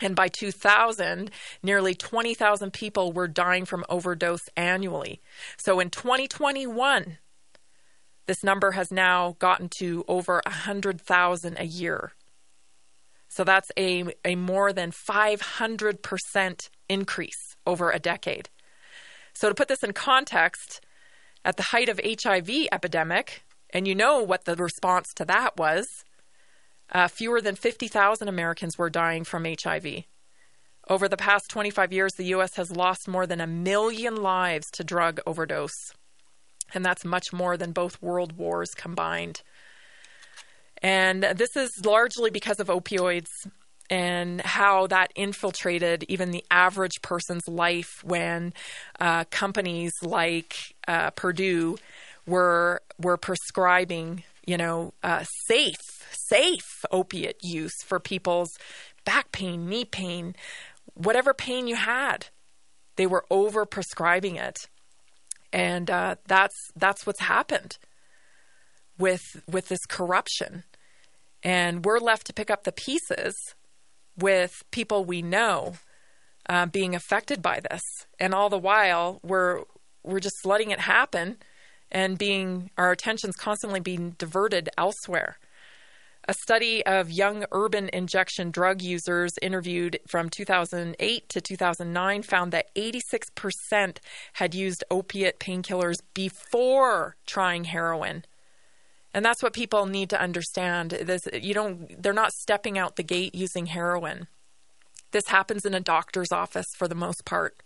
[0.00, 1.30] And by 2000,
[1.62, 5.20] nearly 20,000 people were dying from overdose annually.
[5.56, 7.18] So in 2021,
[8.26, 12.12] this number has now gotten to over 100,000 a year.
[13.28, 18.48] So that's a, a more than 500% increase over a decade.
[19.34, 20.80] So to put this in context,
[21.44, 26.04] at the height of HIV epidemic, and you know what the response to that was,
[26.90, 30.04] uh, fewer than 50,000 Americans were dying from HIV.
[30.88, 32.56] Over the past 25 years, the U.S.
[32.56, 35.92] has lost more than a million lives to drug overdose.
[36.72, 39.42] And that's much more than both world wars combined.
[40.82, 43.28] And this is largely because of opioids
[43.90, 48.52] and how that infiltrated even the average person's life when
[49.00, 50.56] uh, companies like
[50.86, 51.78] uh, Purdue
[52.26, 55.76] were were prescribing, you know, uh, safe
[56.28, 58.50] safe opiate use for people's
[59.04, 60.34] back pain, knee pain,
[60.94, 62.26] whatever pain you had.
[62.96, 64.58] They were over prescribing it,
[65.52, 67.78] and uh, that's that's what's happened
[68.98, 70.64] with with this corruption.
[71.42, 73.54] And we're left to pick up the pieces
[74.16, 75.74] with people we know
[76.48, 77.82] uh, being affected by this,
[78.18, 79.62] and all the while we're
[80.02, 81.36] we're just letting it happen,
[81.90, 85.36] and being our attention's constantly being diverted elsewhere.
[86.30, 92.74] A study of young urban injection drug users interviewed from 2008 to 2009 found that
[92.74, 93.98] 86%
[94.34, 98.24] had used opiate painkillers before trying heroin.
[99.18, 100.92] And that's what people need to understand.
[100.92, 104.28] This you don't they're not stepping out the gate using heroin.
[105.10, 107.56] This happens in a doctor's office for the most part.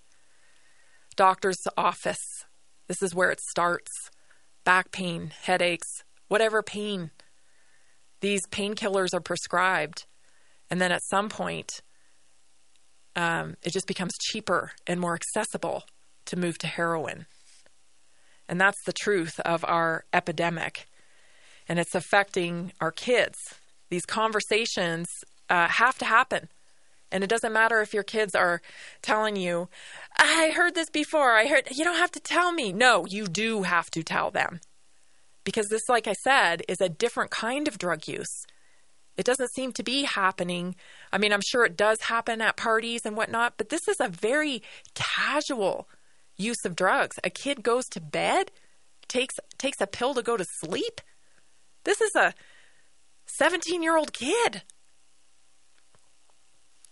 [1.15, 2.47] Doctor's office.
[2.89, 3.91] This is where it starts.
[4.65, 7.11] Back pain, headaches, whatever pain.
[8.23, 10.07] These painkillers are prescribed.
[10.71, 11.83] And then at some point,
[13.15, 15.83] um, it just becomes cheaper and more accessible
[16.25, 17.27] to move to heroin.
[18.49, 20.87] And that's the truth of our epidemic
[21.69, 23.39] and it's affecting our kids.
[23.91, 25.09] These conversations
[25.49, 26.49] uh, have to happen.
[27.11, 28.63] And it doesn't matter if your kids are
[29.03, 29.69] telling you,
[30.17, 31.37] I heard this before.
[31.37, 32.73] I heard, you don't have to tell me.
[32.73, 34.61] No, you do have to tell them.
[35.45, 38.47] Because this, like I said, is a different kind of drug use.
[39.17, 40.75] It doesn't seem to be happening.
[41.13, 44.09] I mean, I'm sure it does happen at parties and whatnot, but this is a
[44.09, 44.63] very
[44.95, 45.89] casual
[46.37, 47.19] use of drugs.
[47.23, 48.51] A kid goes to bed,
[49.09, 51.03] takes takes a pill to go to sleep,
[51.85, 52.35] this is a
[53.27, 54.63] 17 year old kid.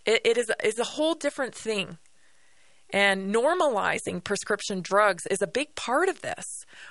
[0.06, 1.98] It, it is, is a whole different thing.
[2.92, 6.44] And normalizing prescription drugs is a big part of this.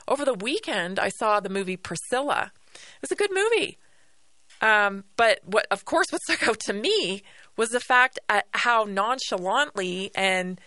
[0.08, 2.52] Over the weekend, I saw the movie Priscilla.
[2.74, 3.78] It was a good movie.
[4.62, 7.24] Um, but what, of course, what stuck out to me
[7.58, 8.20] was the fact
[8.54, 10.62] how nonchalantly and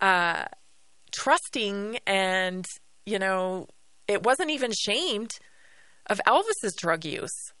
[0.00, 0.44] uh,
[1.12, 2.66] trusting and,
[3.06, 3.68] you know,
[4.06, 5.38] it wasn't even shamed
[6.06, 7.52] of Elvis's drug use.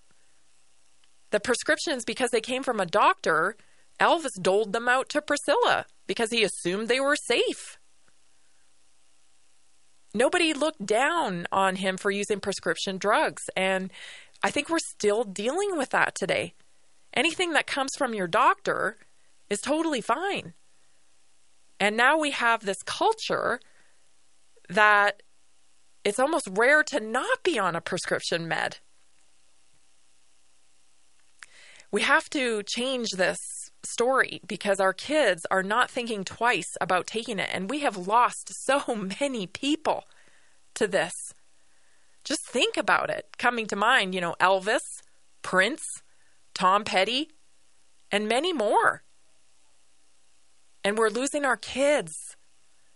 [1.30, 3.56] The prescriptions, because they came from a doctor,
[4.00, 7.78] Elvis doled them out to Priscilla because he assumed they were safe.
[10.14, 13.42] Nobody looked down on him for using prescription drugs.
[13.56, 13.90] And
[14.42, 16.54] I think we're still dealing with that today.
[17.12, 18.98] Anything that comes from your doctor
[19.50, 20.54] is totally fine.
[21.80, 23.60] And now we have this culture
[24.68, 25.22] that
[26.04, 28.78] it's almost rare to not be on a prescription med.
[31.90, 37.38] We have to change this story because our kids are not thinking twice about taking
[37.38, 38.82] it, and we have lost so
[39.20, 40.04] many people
[40.74, 41.32] to this.
[42.24, 43.36] Just think about it.
[43.38, 45.02] Coming to mind, you know, Elvis,
[45.42, 46.02] Prince,
[46.54, 47.30] Tom Petty,
[48.10, 49.02] and many more.
[50.82, 52.36] And we're losing our kids.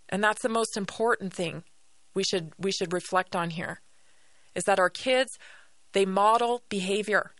[0.08, 1.64] And that's the most important thing
[2.18, 3.80] we should we should reflect on here
[4.56, 5.38] is that our kids
[5.92, 7.30] they model behavior.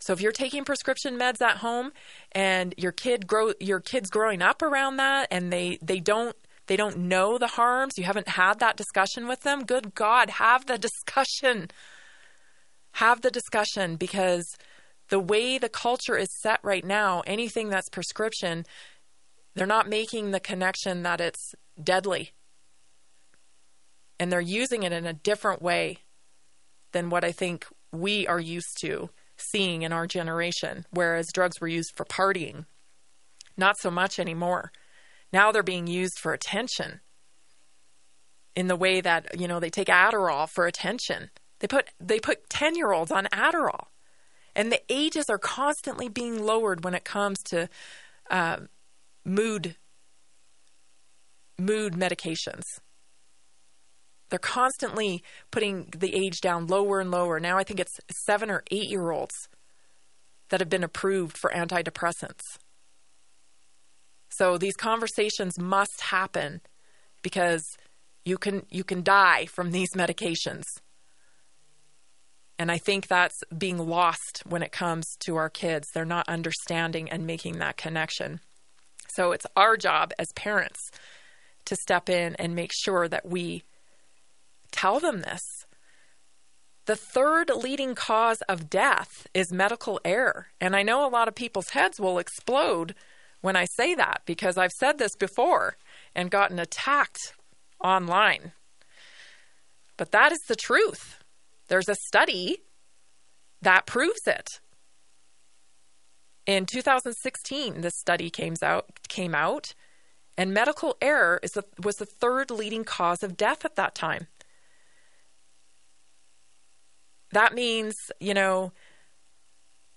[0.00, 1.92] So if you're taking prescription meds at home
[2.32, 6.34] and your kid grow your kids growing up around that and they they don't
[6.68, 10.64] they don't know the harms, you haven't had that discussion with them, good God, have
[10.64, 11.68] the discussion.
[12.92, 14.56] Have the discussion because
[15.10, 18.64] the way the culture is set right now, anything that's prescription,
[19.54, 22.32] they're not making the connection that it's deadly
[24.18, 25.98] and they're using it in a different way
[26.92, 31.68] than what I think we are used to seeing in our generation, whereas drugs were
[31.68, 32.66] used for partying.
[33.56, 34.72] Not so much anymore.
[35.32, 37.00] Now they're being used for attention
[38.56, 41.30] in the way that, you know, they take Adderall for attention.
[41.60, 43.86] They put they put 10-year-olds on Adderall.
[44.54, 47.68] And the ages are constantly being lowered when it comes to
[48.30, 48.58] uh,
[49.24, 49.76] mood
[51.58, 52.64] mood medications.
[54.30, 57.40] They're constantly putting the age down lower and lower.
[57.40, 59.48] Now I think it's seven or eight year olds
[60.50, 62.58] that have been approved for antidepressants.
[64.30, 66.60] So these conversations must happen
[67.22, 67.76] because
[68.24, 70.64] you can you can die from these medications.
[72.58, 75.88] And I think that's being lost when it comes to our kids.
[75.94, 78.40] They're not understanding and making that connection.
[79.08, 80.90] So it's our job as parents
[81.66, 83.62] to step in and make sure that we
[84.70, 85.66] tell them this.
[86.86, 90.48] The third leading cause of death is medical error.
[90.60, 92.94] And I know a lot of people's heads will explode
[93.40, 95.76] when I say that because I've said this before
[96.14, 97.34] and gotten attacked
[97.84, 98.52] online.
[99.96, 101.22] But that is the truth.
[101.68, 102.62] There's a study
[103.60, 104.60] that proves it.
[106.46, 109.74] In 2016, this study came out, came out
[110.38, 114.28] and medical error is the, was the third leading cause of death at that time.
[117.32, 118.72] That means, you know,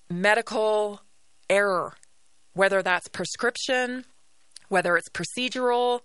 [0.09, 1.01] medical
[1.49, 1.93] error,
[2.53, 4.05] whether that's prescription,
[4.67, 6.01] whether it's procedural,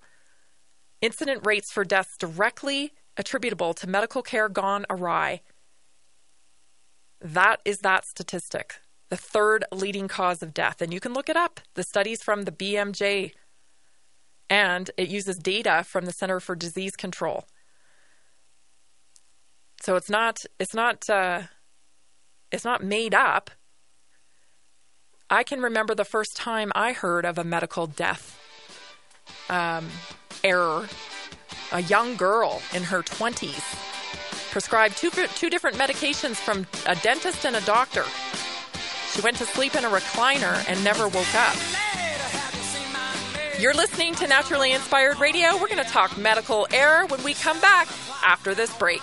[1.01, 5.41] incident rates for deaths directly attributable to medical care gone awry.
[7.21, 8.75] That is that statistic,
[9.09, 10.81] the third leading cause of death.
[10.83, 11.61] And you can look it up.
[11.75, 13.33] The studies from the BMJ,
[14.51, 17.45] and it uses data from the Center for Disease Control.
[19.83, 21.43] So it's not it's not uh,
[22.51, 23.51] it's not made up.
[25.29, 28.41] I can remember the first time I heard of a medical death
[29.49, 29.89] um,
[30.45, 30.87] error.
[31.73, 37.57] A young girl in her 20s prescribed two, two different medications from a dentist and
[37.57, 38.05] a doctor.
[39.13, 41.57] She went to sleep in a recliner and never woke up.
[43.59, 45.55] You're listening to Naturally Inspired Radio.
[45.55, 47.89] We're going to talk medical error when we come back
[48.25, 49.03] after this break.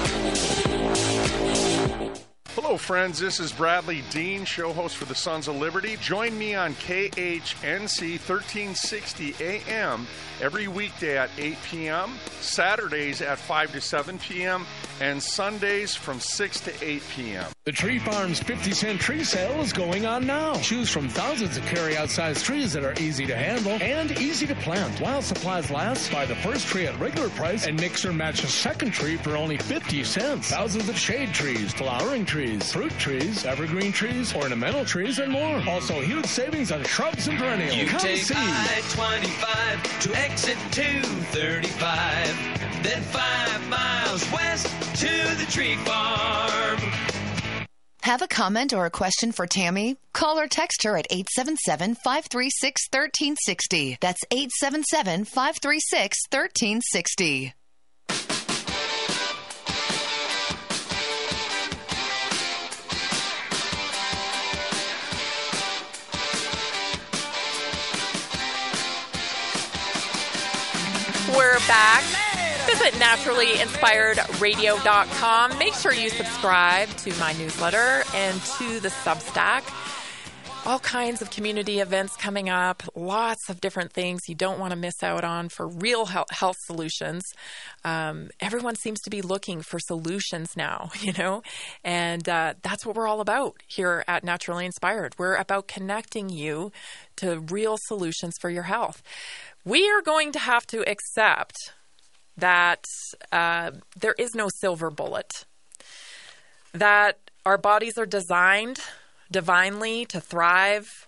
[2.71, 3.19] Hello, friends.
[3.19, 5.97] This is Bradley Dean, show host for the Sons of Liberty.
[5.97, 10.07] Join me on KHNC 1360 AM
[10.39, 14.65] every weekday at 8 p.m., Saturdays at 5 to 7 p.m.,
[15.01, 17.45] and Sundays from 6 to 8 p.m.
[17.65, 20.55] The Tree Farm's 50 cent tree sale is going on now.
[20.55, 24.55] Choose from thousands of carry-out size trees that are easy to handle and easy to
[24.55, 24.99] plant.
[24.99, 28.47] While supplies last, buy the first tree at regular price and mix or match a
[28.47, 30.49] second tree for only 50 cents.
[30.49, 35.61] Thousands of shade trees, flowering trees, fruit trees, evergreen trees, ornamental trees, and more.
[35.67, 37.75] Also, huge savings on shrubs and perennials.
[37.75, 38.33] You Come take see.
[38.35, 44.67] I-25 to exit 235, then five miles west
[44.99, 46.79] to the tree farm.
[48.03, 49.95] Have a comment or a question for Tammy?
[50.13, 53.97] Call or text her at 877 536 1360.
[54.01, 57.53] That's 877 536 1360.
[71.67, 72.03] Back.
[72.67, 75.57] Visit naturallyinspiredradio.com.
[75.57, 79.63] Make sure you subscribe to my newsletter and to the Substack.
[80.63, 84.75] All kinds of community events coming up, lots of different things you don't want to
[84.77, 87.23] miss out on for real health, health solutions.
[87.83, 91.41] Um, everyone seems to be looking for solutions now, you know,
[91.83, 95.15] and uh, that's what we're all about here at Naturally Inspired.
[95.17, 96.71] We're about connecting you
[97.15, 99.01] to real solutions for your health.
[99.65, 101.55] We are going to have to accept
[102.37, 102.85] that
[103.31, 105.45] uh, there is no silver bullet,
[106.71, 108.79] that our bodies are designed
[109.31, 111.07] divinely to thrive,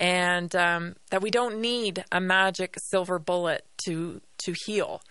[0.00, 5.02] and um, that we don't need a magic silver bullet to, to heal,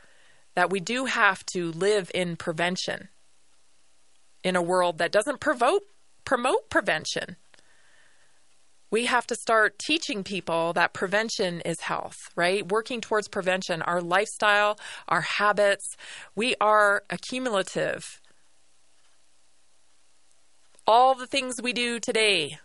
[0.56, 3.10] that we do have to live in prevention
[4.44, 5.84] in a world that doesn't provoke,
[6.24, 7.36] promote prevention
[8.90, 12.68] we have to start teaching people that prevention is health, right?
[12.68, 15.98] Working towards prevention, our lifestyle, our habits,
[16.36, 18.22] we are accumulative.
[20.90, 22.60] All the things we do today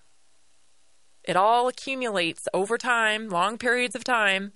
[1.25, 4.53] It all accumulates over time, long periods of time,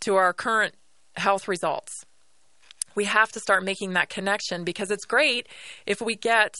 [0.00, 0.74] to our current
[1.16, 2.04] health results.
[2.94, 5.48] We have to start making that connection because it's great
[5.86, 6.56] if we get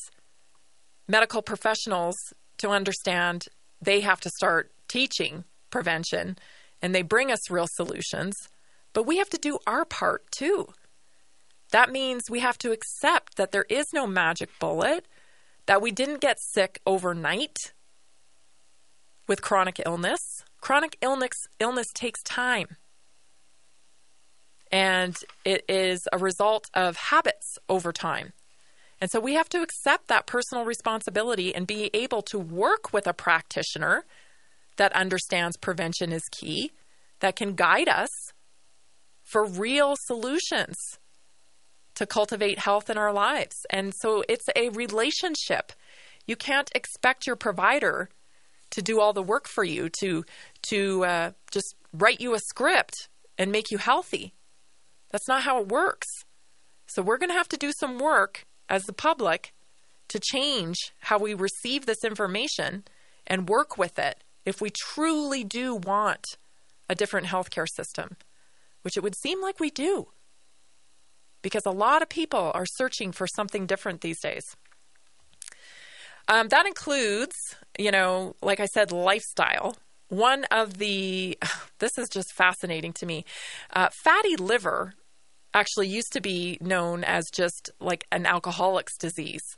[1.07, 2.17] medical professionals
[2.57, 3.45] to understand
[3.83, 6.39] they have to start teaching prevention
[6.81, 8.35] and they bring us real solutions,
[8.95, 10.69] but we have to do our part too.
[11.71, 15.07] That means we have to accept that there is no magic bullet,
[15.69, 17.75] that we didn't get sick overnight
[19.29, 20.43] with chronic illness.
[20.63, 22.79] Chronic illness illness takes time.
[24.73, 25.15] And
[25.45, 28.33] it is a result of habits over time.
[28.99, 33.07] And so we have to accept that personal responsibility and be able to work with
[33.07, 34.05] a practitioner
[34.79, 36.73] that understands prevention is key,
[37.21, 38.33] that can guide us
[39.23, 40.99] for real solutions
[41.99, 43.67] to cultivate health in our lives.
[43.71, 45.73] And so it's a relationship.
[46.27, 48.09] You can't expect your provider
[48.71, 50.25] to do all the work for you, to
[50.71, 54.33] to uh, just write you a script and make you healthy.
[55.11, 56.07] That's not how it works.
[56.87, 59.53] So we're going to have to do some work as the public
[60.09, 62.85] to change how we receive this information
[63.27, 66.25] and work with it if we truly do want
[66.89, 68.17] a different healthcare system,
[68.83, 70.09] which it would seem like we do.
[71.43, 74.45] Because a lot of people are searching for something different these days.
[76.29, 77.35] Um, that includes,
[77.79, 79.77] you know, like I said, lifestyle.
[80.09, 81.39] One of the,
[81.79, 83.25] this is just fascinating to me.
[83.73, 84.95] Uh, fatty liver
[85.55, 89.57] actually used to be known as just like an alcoholic's disease,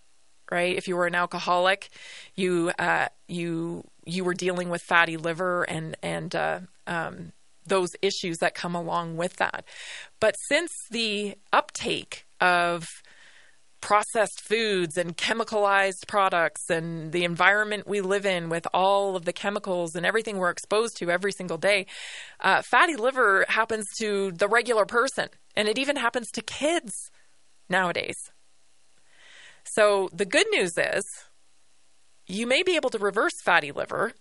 [0.51, 0.76] right?
[0.76, 1.91] If you were an alcoholic,
[2.35, 7.33] you uh, you you were dealing with fatty liver and and uh, um,
[7.70, 9.64] those issues that come along with that.
[10.20, 12.86] But since the uptake of
[13.80, 19.32] processed foods and chemicalized products and the environment we live in with all of the
[19.32, 21.86] chemicals and everything we're exposed to every single day,
[22.40, 25.28] uh, fatty liver happens to the regular person.
[25.56, 27.10] And it even happens to kids
[27.68, 28.30] nowadays.
[29.64, 31.04] So the good news is
[32.26, 34.12] you may be able to reverse fatty liver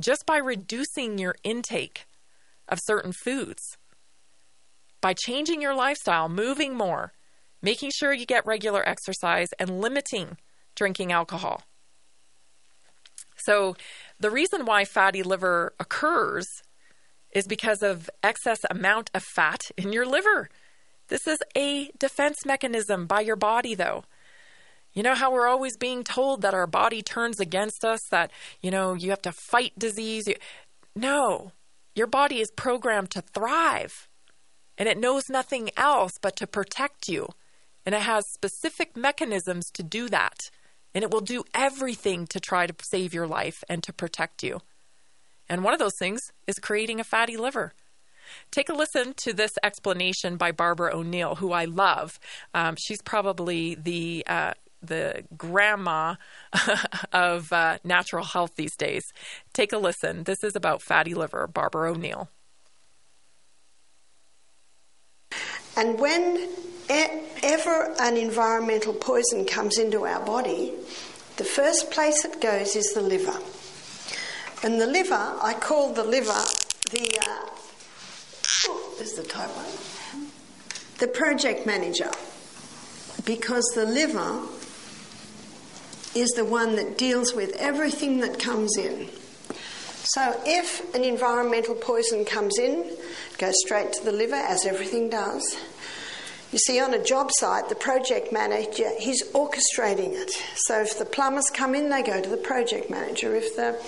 [0.00, 2.06] just by reducing your intake
[2.68, 3.62] of certain foods.
[5.00, 7.12] By changing your lifestyle, moving more,
[7.62, 10.36] making sure you get regular exercise, and limiting
[10.74, 11.62] drinking alcohol.
[13.36, 13.76] So,
[14.20, 16.46] the reason why fatty liver occurs
[17.30, 20.48] is because of excess amount of fat in your liver.
[21.08, 24.04] This is a defense mechanism by your body, though.
[24.92, 28.70] You know how we're always being told that our body turns against us, that, you
[28.70, 30.28] know, you have to fight disease?
[30.96, 31.52] No,
[31.98, 34.08] your body is programmed to thrive,
[34.78, 37.28] and it knows nothing else but to protect you.
[37.84, 40.50] And it has specific mechanisms to do that.
[40.94, 44.60] And it will do everything to try to save your life and to protect you.
[45.48, 47.72] And one of those things is creating a fatty liver.
[48.50, 52.20] Take a listen to this explanation by Barbara O'Neill, who I love.
[52.52, 54.52] Um, she's probably the uh,
[54.82, 56.14] the grandma
[57.12, 59.04] of uh, natural health these days.
[59.52, 60.24] Take a listen.
[60.24, 61.46] This is about fatty liver.
[61.46, 62.28] Barbara O'Neill.
[65.76, 66.48] And when
[66.88, 70.72] ever an environmental poison comes into our body,
[71.36, 73.38] the first place it goes is the liver.
[74.64, 76.42] And the liver, I call the liver
[76.90, 77.46] the, uh,
[78.66, 80.26] oh, is the type one?
[80.98, 82.10] The project manager.
[83.24, 84.40] Because the liver
[86.14, 89.08] is the one that deals with everything that comes in.
[90.04, 92.96] So if an environmental poison comes in,
[93.36, 95.56] goes straight to the liver, as everything does.
[96.50, 100.30] You see, on a job site, the project manager, he's orchestrating it.
[100.56, 103.34] So if the plumbers come in, they go to the project manager.
[103.36, 103.78] If the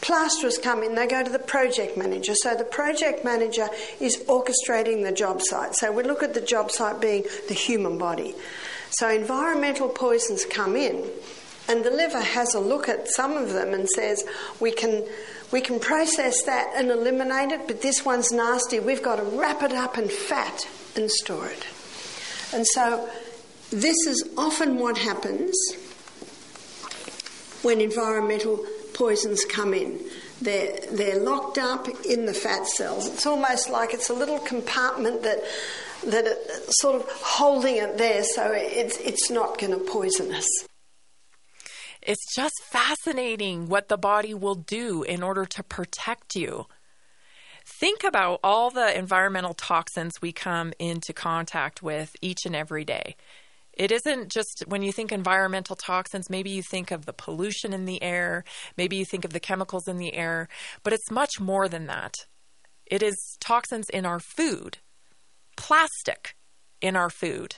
[0.00, 2.34] plasterers come in, they go to the project manager.
[2.36, 3.68] So the project manager
[4.00, 5.74] is orchestrating the job site.
[5.74, 8.34] So we look at the job site being the human body.
[8.92, 11.04] So environmental poisons come in,
[11.70, 14.24] and the liver has a look at some of them and says,
[14.58, 15.04] we can.
[15.52, 18.78] We can process that and eliminate it, but this one's nasty.
[18.78, 20.64] We've got to wrap it up in fat
[20.94, 21.66] and store it.
[22.54, 23.10] And so,
[23.70, 25.52] this is often what happens
[27.62, 28.64] when environmental
[28.94, 30.00] poisons come in.
[30.40, 33.08] They're, they're locked up in the fat cells.
[33.08, 35.42] It's almost like it's a little compartment that
[36.06, 36.38] that it,
[36.78, 40.69] sort of holding it there so it's it's not going to poison us.
[42.02, 46.66] It's just fascinating what the body will do in order to protect you.
[47.66, 53.16] Think about all the environmental toxins we come into contact with each and every day.
[53.72, 57.84] It isn't just when you think environmental toxins, maybe you think of the pollution in
[57.84, 58.44] the air,
[58.76, 60.48] maybe you think of the chemicals in the air,
[60.82, 62.14] but it's much more than that.
[62.86, 64.78] It is toxins in our food,
[65.56, 66.34] plastic
[66.80, 67.56] in our food,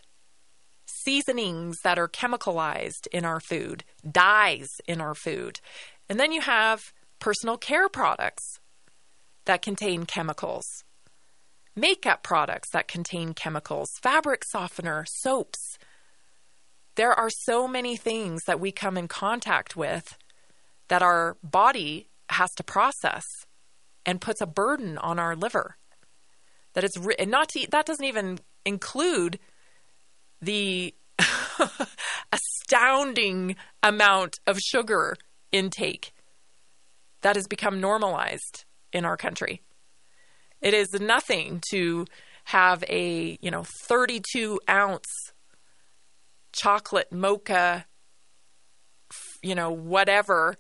[1.03, 5.61] seasonings that are chemicalized in our food, dyes in our food.
[6.09, 8.61] And then you have personal care products
[9.45, 10.85] that contain chemicals,
[11.75, 15.79] makeup products that contain chemicals, fabric softener, soaps.
[16.95, 20.19] There are so many things that we come in contact with
[20.89, 23.25] that our body has to process
[24.05, 25.77] and puts a burden on our liver.
[26.75, 29.39] That it's re- and not to, that doesn't even include
[30.43, 30.95] the
[32.33, 35.17] astounding amount of sugar
[35.53, 36.13] intake
[37.23, 39.63] that has become normalized in our country.
[40.61, 42.07] It is nothing to
[42.45, 45.33] have a, you know, 32 ounce
[46.53, 47.87] chocolate mocha,
[49.43, 50.57] you know, whatever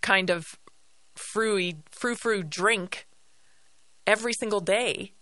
[0.00, 0.58] kind of
[1.14, 3.06] frou frou frou drink
[4.06, 5.12] every single day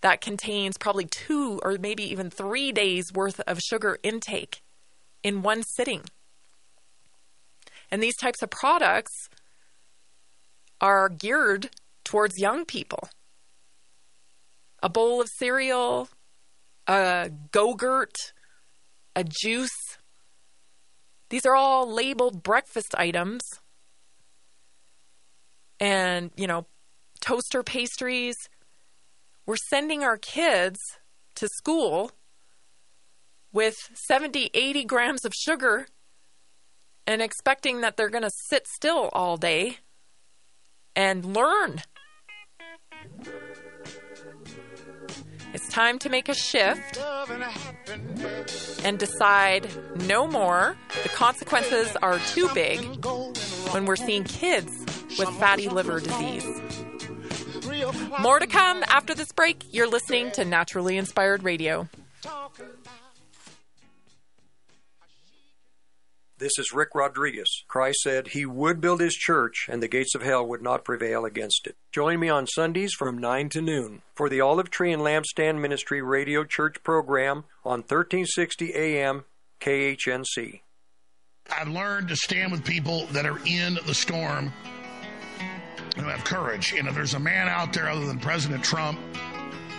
[0.00, 4.62] that contains probably two or maybe even three days worth of sugar intake
[5.22, 6.02] in one sitting.
[7.90, 9.28] And these types of products
[10.80, 11.70] are geared
[12.04, 13.08] towards young people.
[14.82, 16.08] A bowl of cereal,
[16.86, 18.16] a Go-Gurt,
[19.14, 19.98] a juice.
[21.28, 23.42] These are all labeled breakfast items
[25.78, 26.66] and, you know,
[27.20, 28.36] toaster pastries.
[29.50, 30.78] We're sending our kids
[31.34, 32.12] to school
[33.52, 35.88] with 70, 80 grams of sugar
[37.04, 39.78] and expecting that they're going to sit still all day
[40.94, 41.82] and learn.
[45.52, 47.00] It's time to make a shift
[48.84, 49.68] and decide
[50.06, 50.76] no more.
[51.02, 53.04] The consequences are too big
[53.72, 54.70] when we're seeing kids
[55.18, 56.69] with fatty liver disease.
[58.20, 59.64] More to come after this break.
[59.72, 61.88] You're listening to Naturally Inspired Radio.
[66.38, 67.64] This is Rick Rodriguez.
[67.68, 71.26] Christ said he would build his church and the gates of hell would not prevail
[71.26, 71.76] against it.
[71.92, 76.00] Join me on Sundays from 9 to noon for the Olive Tree and Lampstand Ministry
[76.00, 79.24] Radio Church program on 1360 AM
[79.60, 80.60] KHNC.
[81.50, 84.50] I've learned to stand with people that are in the storm
[85.96, 86.72] who have courage.
[86.72, 88.98] You know, there's a man out there other than President Trump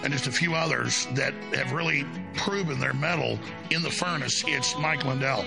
[0.03, 2.05] and just a few others that have really
[2.35, 3.39] proven their mettle
[3.69, 4.43] in the furnace.
[4.47, 5.45] It's Mike Lindell.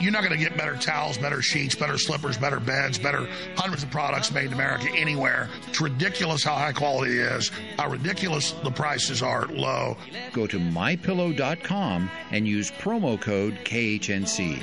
[0.00, 3.82] You're not going to get better towels, better sheets, better slippers, better beds, better hundreds
[3.82, 5.50] of products made in America anywhere.
[5.68, 9.98] It's ridiculous how high quality it is, how ridiculous the prices are low.
[10.32, 14.62] Go to mypillow.com and use promo code KHNC.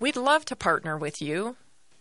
[0.00, 1.54] We'd love to partner with you.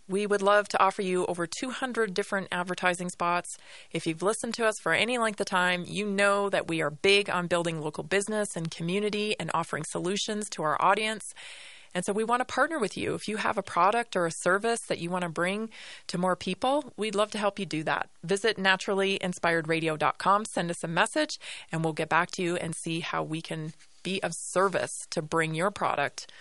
[0.10, 3.58] We would love to offer you over 200 different advertising spots.
[3.92, 6.90] If you've listened to us for any length of time, you know that we are
[6.90, 11.34] big on building local business and community and offering solutions to our audience.
[11.94, 13.14] And so we want to partner with you.
[13.14, 15.70] If you have a product or a service that you want to bring
[16.08, 18.10] to more people, we'd love to help you do that.
[18.24, 21.40] Visit naturallyinspiredradio.com, send us a message,
[21.72, 25.22] and we'll get back to you and see how we can be of service to
[25.22, 26.32] bring your product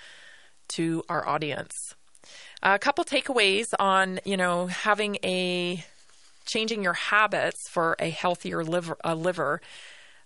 [0.69, 1.95] to our audience.
[2.63, 5.85] A couple takeaways on, you know, having a
[6.47, 9.61] changing your habits for a healthier liver, a liver.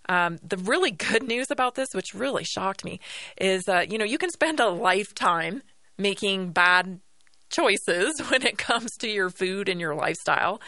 [0.09, 2.99] Um, the really good news about this, which really shocked me,
[3.39, 5.63] is uh, you know you can spend a lifetime
[5.97, 6.99] making bad
[7.49, 10.61] choices when it comes to your food and your lifestyle,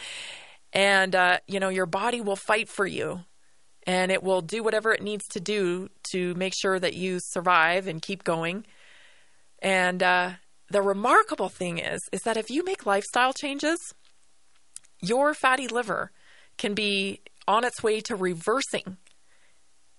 [0.72, 3.20] and uh, you know your body will fight for you,
[3.86, 7.86] and it will do whatever it needs to do to make sure that you survive
[7.86, 8.66] and keep going.
[9.62, 10.32] And uh,
[10.70, 13.94] the remarkable thing is, is that if you make lifestyle changes,
[15.02, 16.12] your fatty liver
[16.56, 18.96] can be on its way to reversing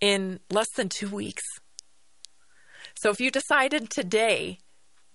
[0.01, 1.43] in less than two weeks.
[2.95, 4.57] So if you decided today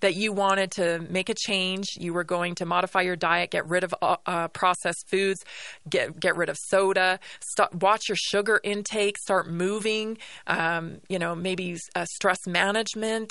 [0.00, 3.66] that you wanted to make a change, you were going to modify your diet, get
[3.66, 5.44] rid of uh, uh, processed foods,
[5.88, 11.34] get get rid of soda, stop, watch your sugar intake, start moving, um, you know,
[11.34, 13.30] maybe uh, stress management,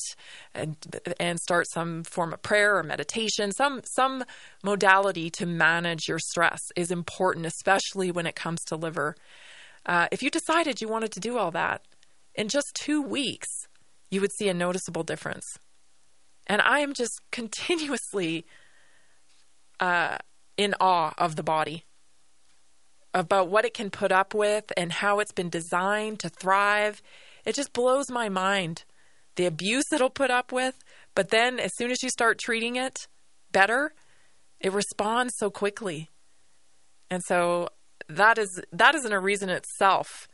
[0.54, 0.76] and
[1.20, 4.24] and start some form of prayer or meditation, some some
[4.64, 9.16] modality to manage your stress is important, especially when it comes to liver.
[9.86, 11.82] Uh, if you decided you wanted to do all that
[12.34, 13.68] in just two weeks,
[14.10, 15.46] you would see a noticeable difference.
[16.48, 18.46] And I am just continuously
[19.80, 20.18] uh,
[20.58, 21.84] in awe of the body,
[23.14, 27.02] about what it can put up with and how it's been designed to thrive.
[27.46, 28.84] It just blows my mind
[29.36, 30.76] the abuse it'll put up with.
[31.14, 33.08] But then, as soon as you start treating it
[33.52, 33.94] better,
[34.60, 36.10] it responds so quickly.
[37.10, 37.70] And so
[38.08, 40.28] that is that isn't a reason itself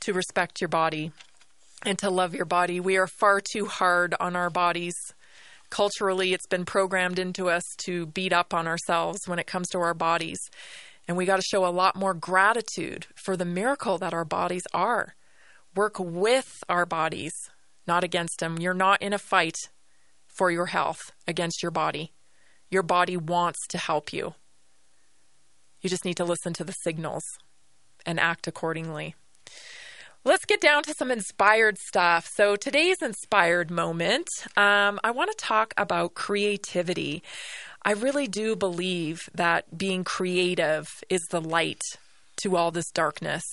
[0.00, 1.12] to respect your body
[1.84, 2.80] and to love your body.
[2.80, 4.94] We are far too hard on our bodies
[5.70, 9.78] culturally it's been programmed into us to beat up on ourselves when it comes to
[9.78, 10.38] our bodies.
[11.08, 14.64] And we got to show a lot more gratitude for the miracle that our bodies
[14.74, 15.14] are.
[15.74, 17.32] Work with our bodies,
[17.86, 18.58] not against them.
[18.58, 19.56] You're not in a fight
[20.26, 22.12] for your health against your body.
[22.70, 24.34] Your body wants to help you.
[25.80, 27.22] You just need to listen to the signals
[28.04, 29.14] and act accordingly.
[30.22, 32.28] Let's get down to some inspired stuff.
[32.34, 37.22] So, today's inspired moment, um, I want to talk about creativity.
[37.82, 41.80] I really do believe that being creative is the light
[42.42, 43.44] to all this darkness.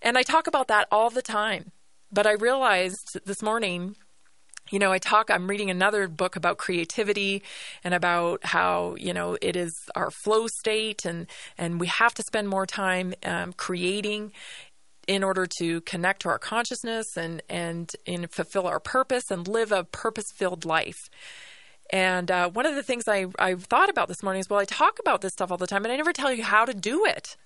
[0.00, 1.72] And I talk about that all the time.
[2.10, 3.96] But I realized this morning,
[4.72, 7.42] you know, I talk, I'm reading another book about creativity
[7.84, 11.26] and about how, you know, it is our flow state and,
[11.58, 14.32] and we have to spend more time um, creating
[15.06, 19.72] in order to connect to our consciousness and and and fulfill our purpose and live
[19.72, 21.10] a purpose filled life.
[21.90, 24.64] And uh, one of the things I I thought about this morning is well, I
[24.64, 27.04] talk about this stuff all the time, and I never tell you how to do
[27.04, 27.36] it.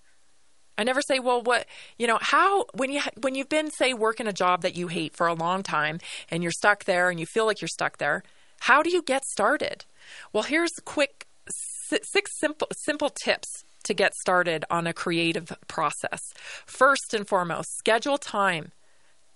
[0.78, 1.66] I never say, well, what
[1.98, 5.14] you know, how when you when you've been say working a job that you hate
[5.14, 5.98] for a long time
[6.30, 8.22] and you're stuck there and you feel like you're stuck there,
[8.60, 9.84] how do you get started?
[10.32, 16.20] Well, here's quick six simple simple tips to get started on a creative process.
[16.66, 18.72] First and foremost, schedule time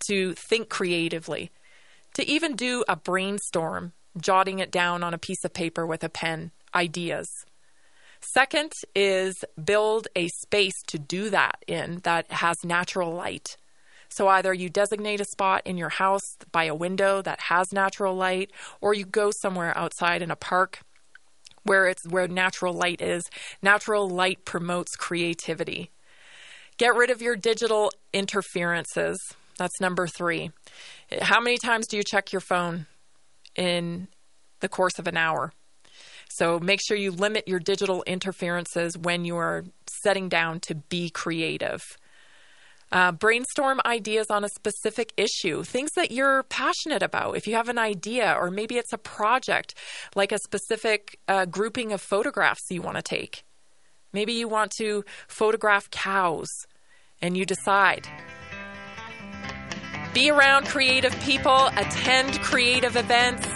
[0.09, 1.51] to think creatively,
[2.15, 6.09] to even do a brainstorm, jotting it down on a piece of paper with a
[6.09, 7.29] pen, ideas.
[8.21, 13.57] Second is build a space to do that in that has natural light.
[14.09, 18.15] So either you designate a spot in your house by a window that has natural
[18.15, 18.51] light,
[18.81, 20.81] or you go somewhere outside in a park
[21.63, 23.25] where it's where natural light is.
[23.63, 25.91] Natural light promotes creativity.
[26.77, 29.19] Get rid of your digital interferences.
[29.59, 30.51] That's number 3.
[31.21, 32.87] How many times do you check your phone
[33.55, 34.09] in
[34.61, 35.53] the course of an hour?
[36.31, 41.11] So make sure you limit your digital interferences when you are setting down to be
[41.11, 41.83] creative.
[42.93, 47.37] Uh, brainstorm ideas on a specific issue, things that you're passionate about.
[47.37, 49.75] If you have an idea, or maybe it's a project,
[50.17, 53.45] like a specific uh, grouping of photographs you want to take.
[54.13, 56.49] Maybe you want to photograph cows
[57.23, 58.09] and you decide.
[60.13, 63.47] Be around creative people, attend creative events,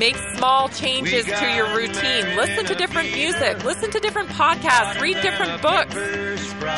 [0.00, 2.34] Make small changes to your routine.
[2.34, 3.62] Listen to different music.
[3.64, 4.98] Listen to different podcasts.
[4.98, 5.94] Read different books.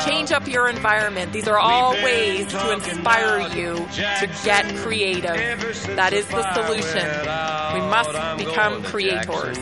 [0.03, 1.31] Change up your environment.
[1.31, 5.37] These are all ways to inspire you to get creative.
[5.95, 7.07] That is the solution.
[7.73, 8.11] We must
[8.45, 9.57] become creators.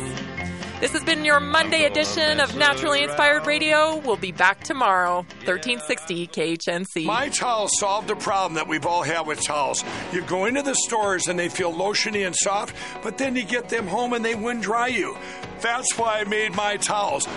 [0.81, 3.97] This has been your Monday edition of Naturally Inspired Radio.
[3.97, 7.05] We'll be back tomorrow, 1360 KHNC.
[7.05, 9.83] My towels solved the problem that we've all had with towels.
[10.11, 13.69] You go into the stores and they feel lotiony and soft, but then you get
[13.69, 15.15] them home and they wind dry you.
[15.61, 17.27] That's why I made my towels.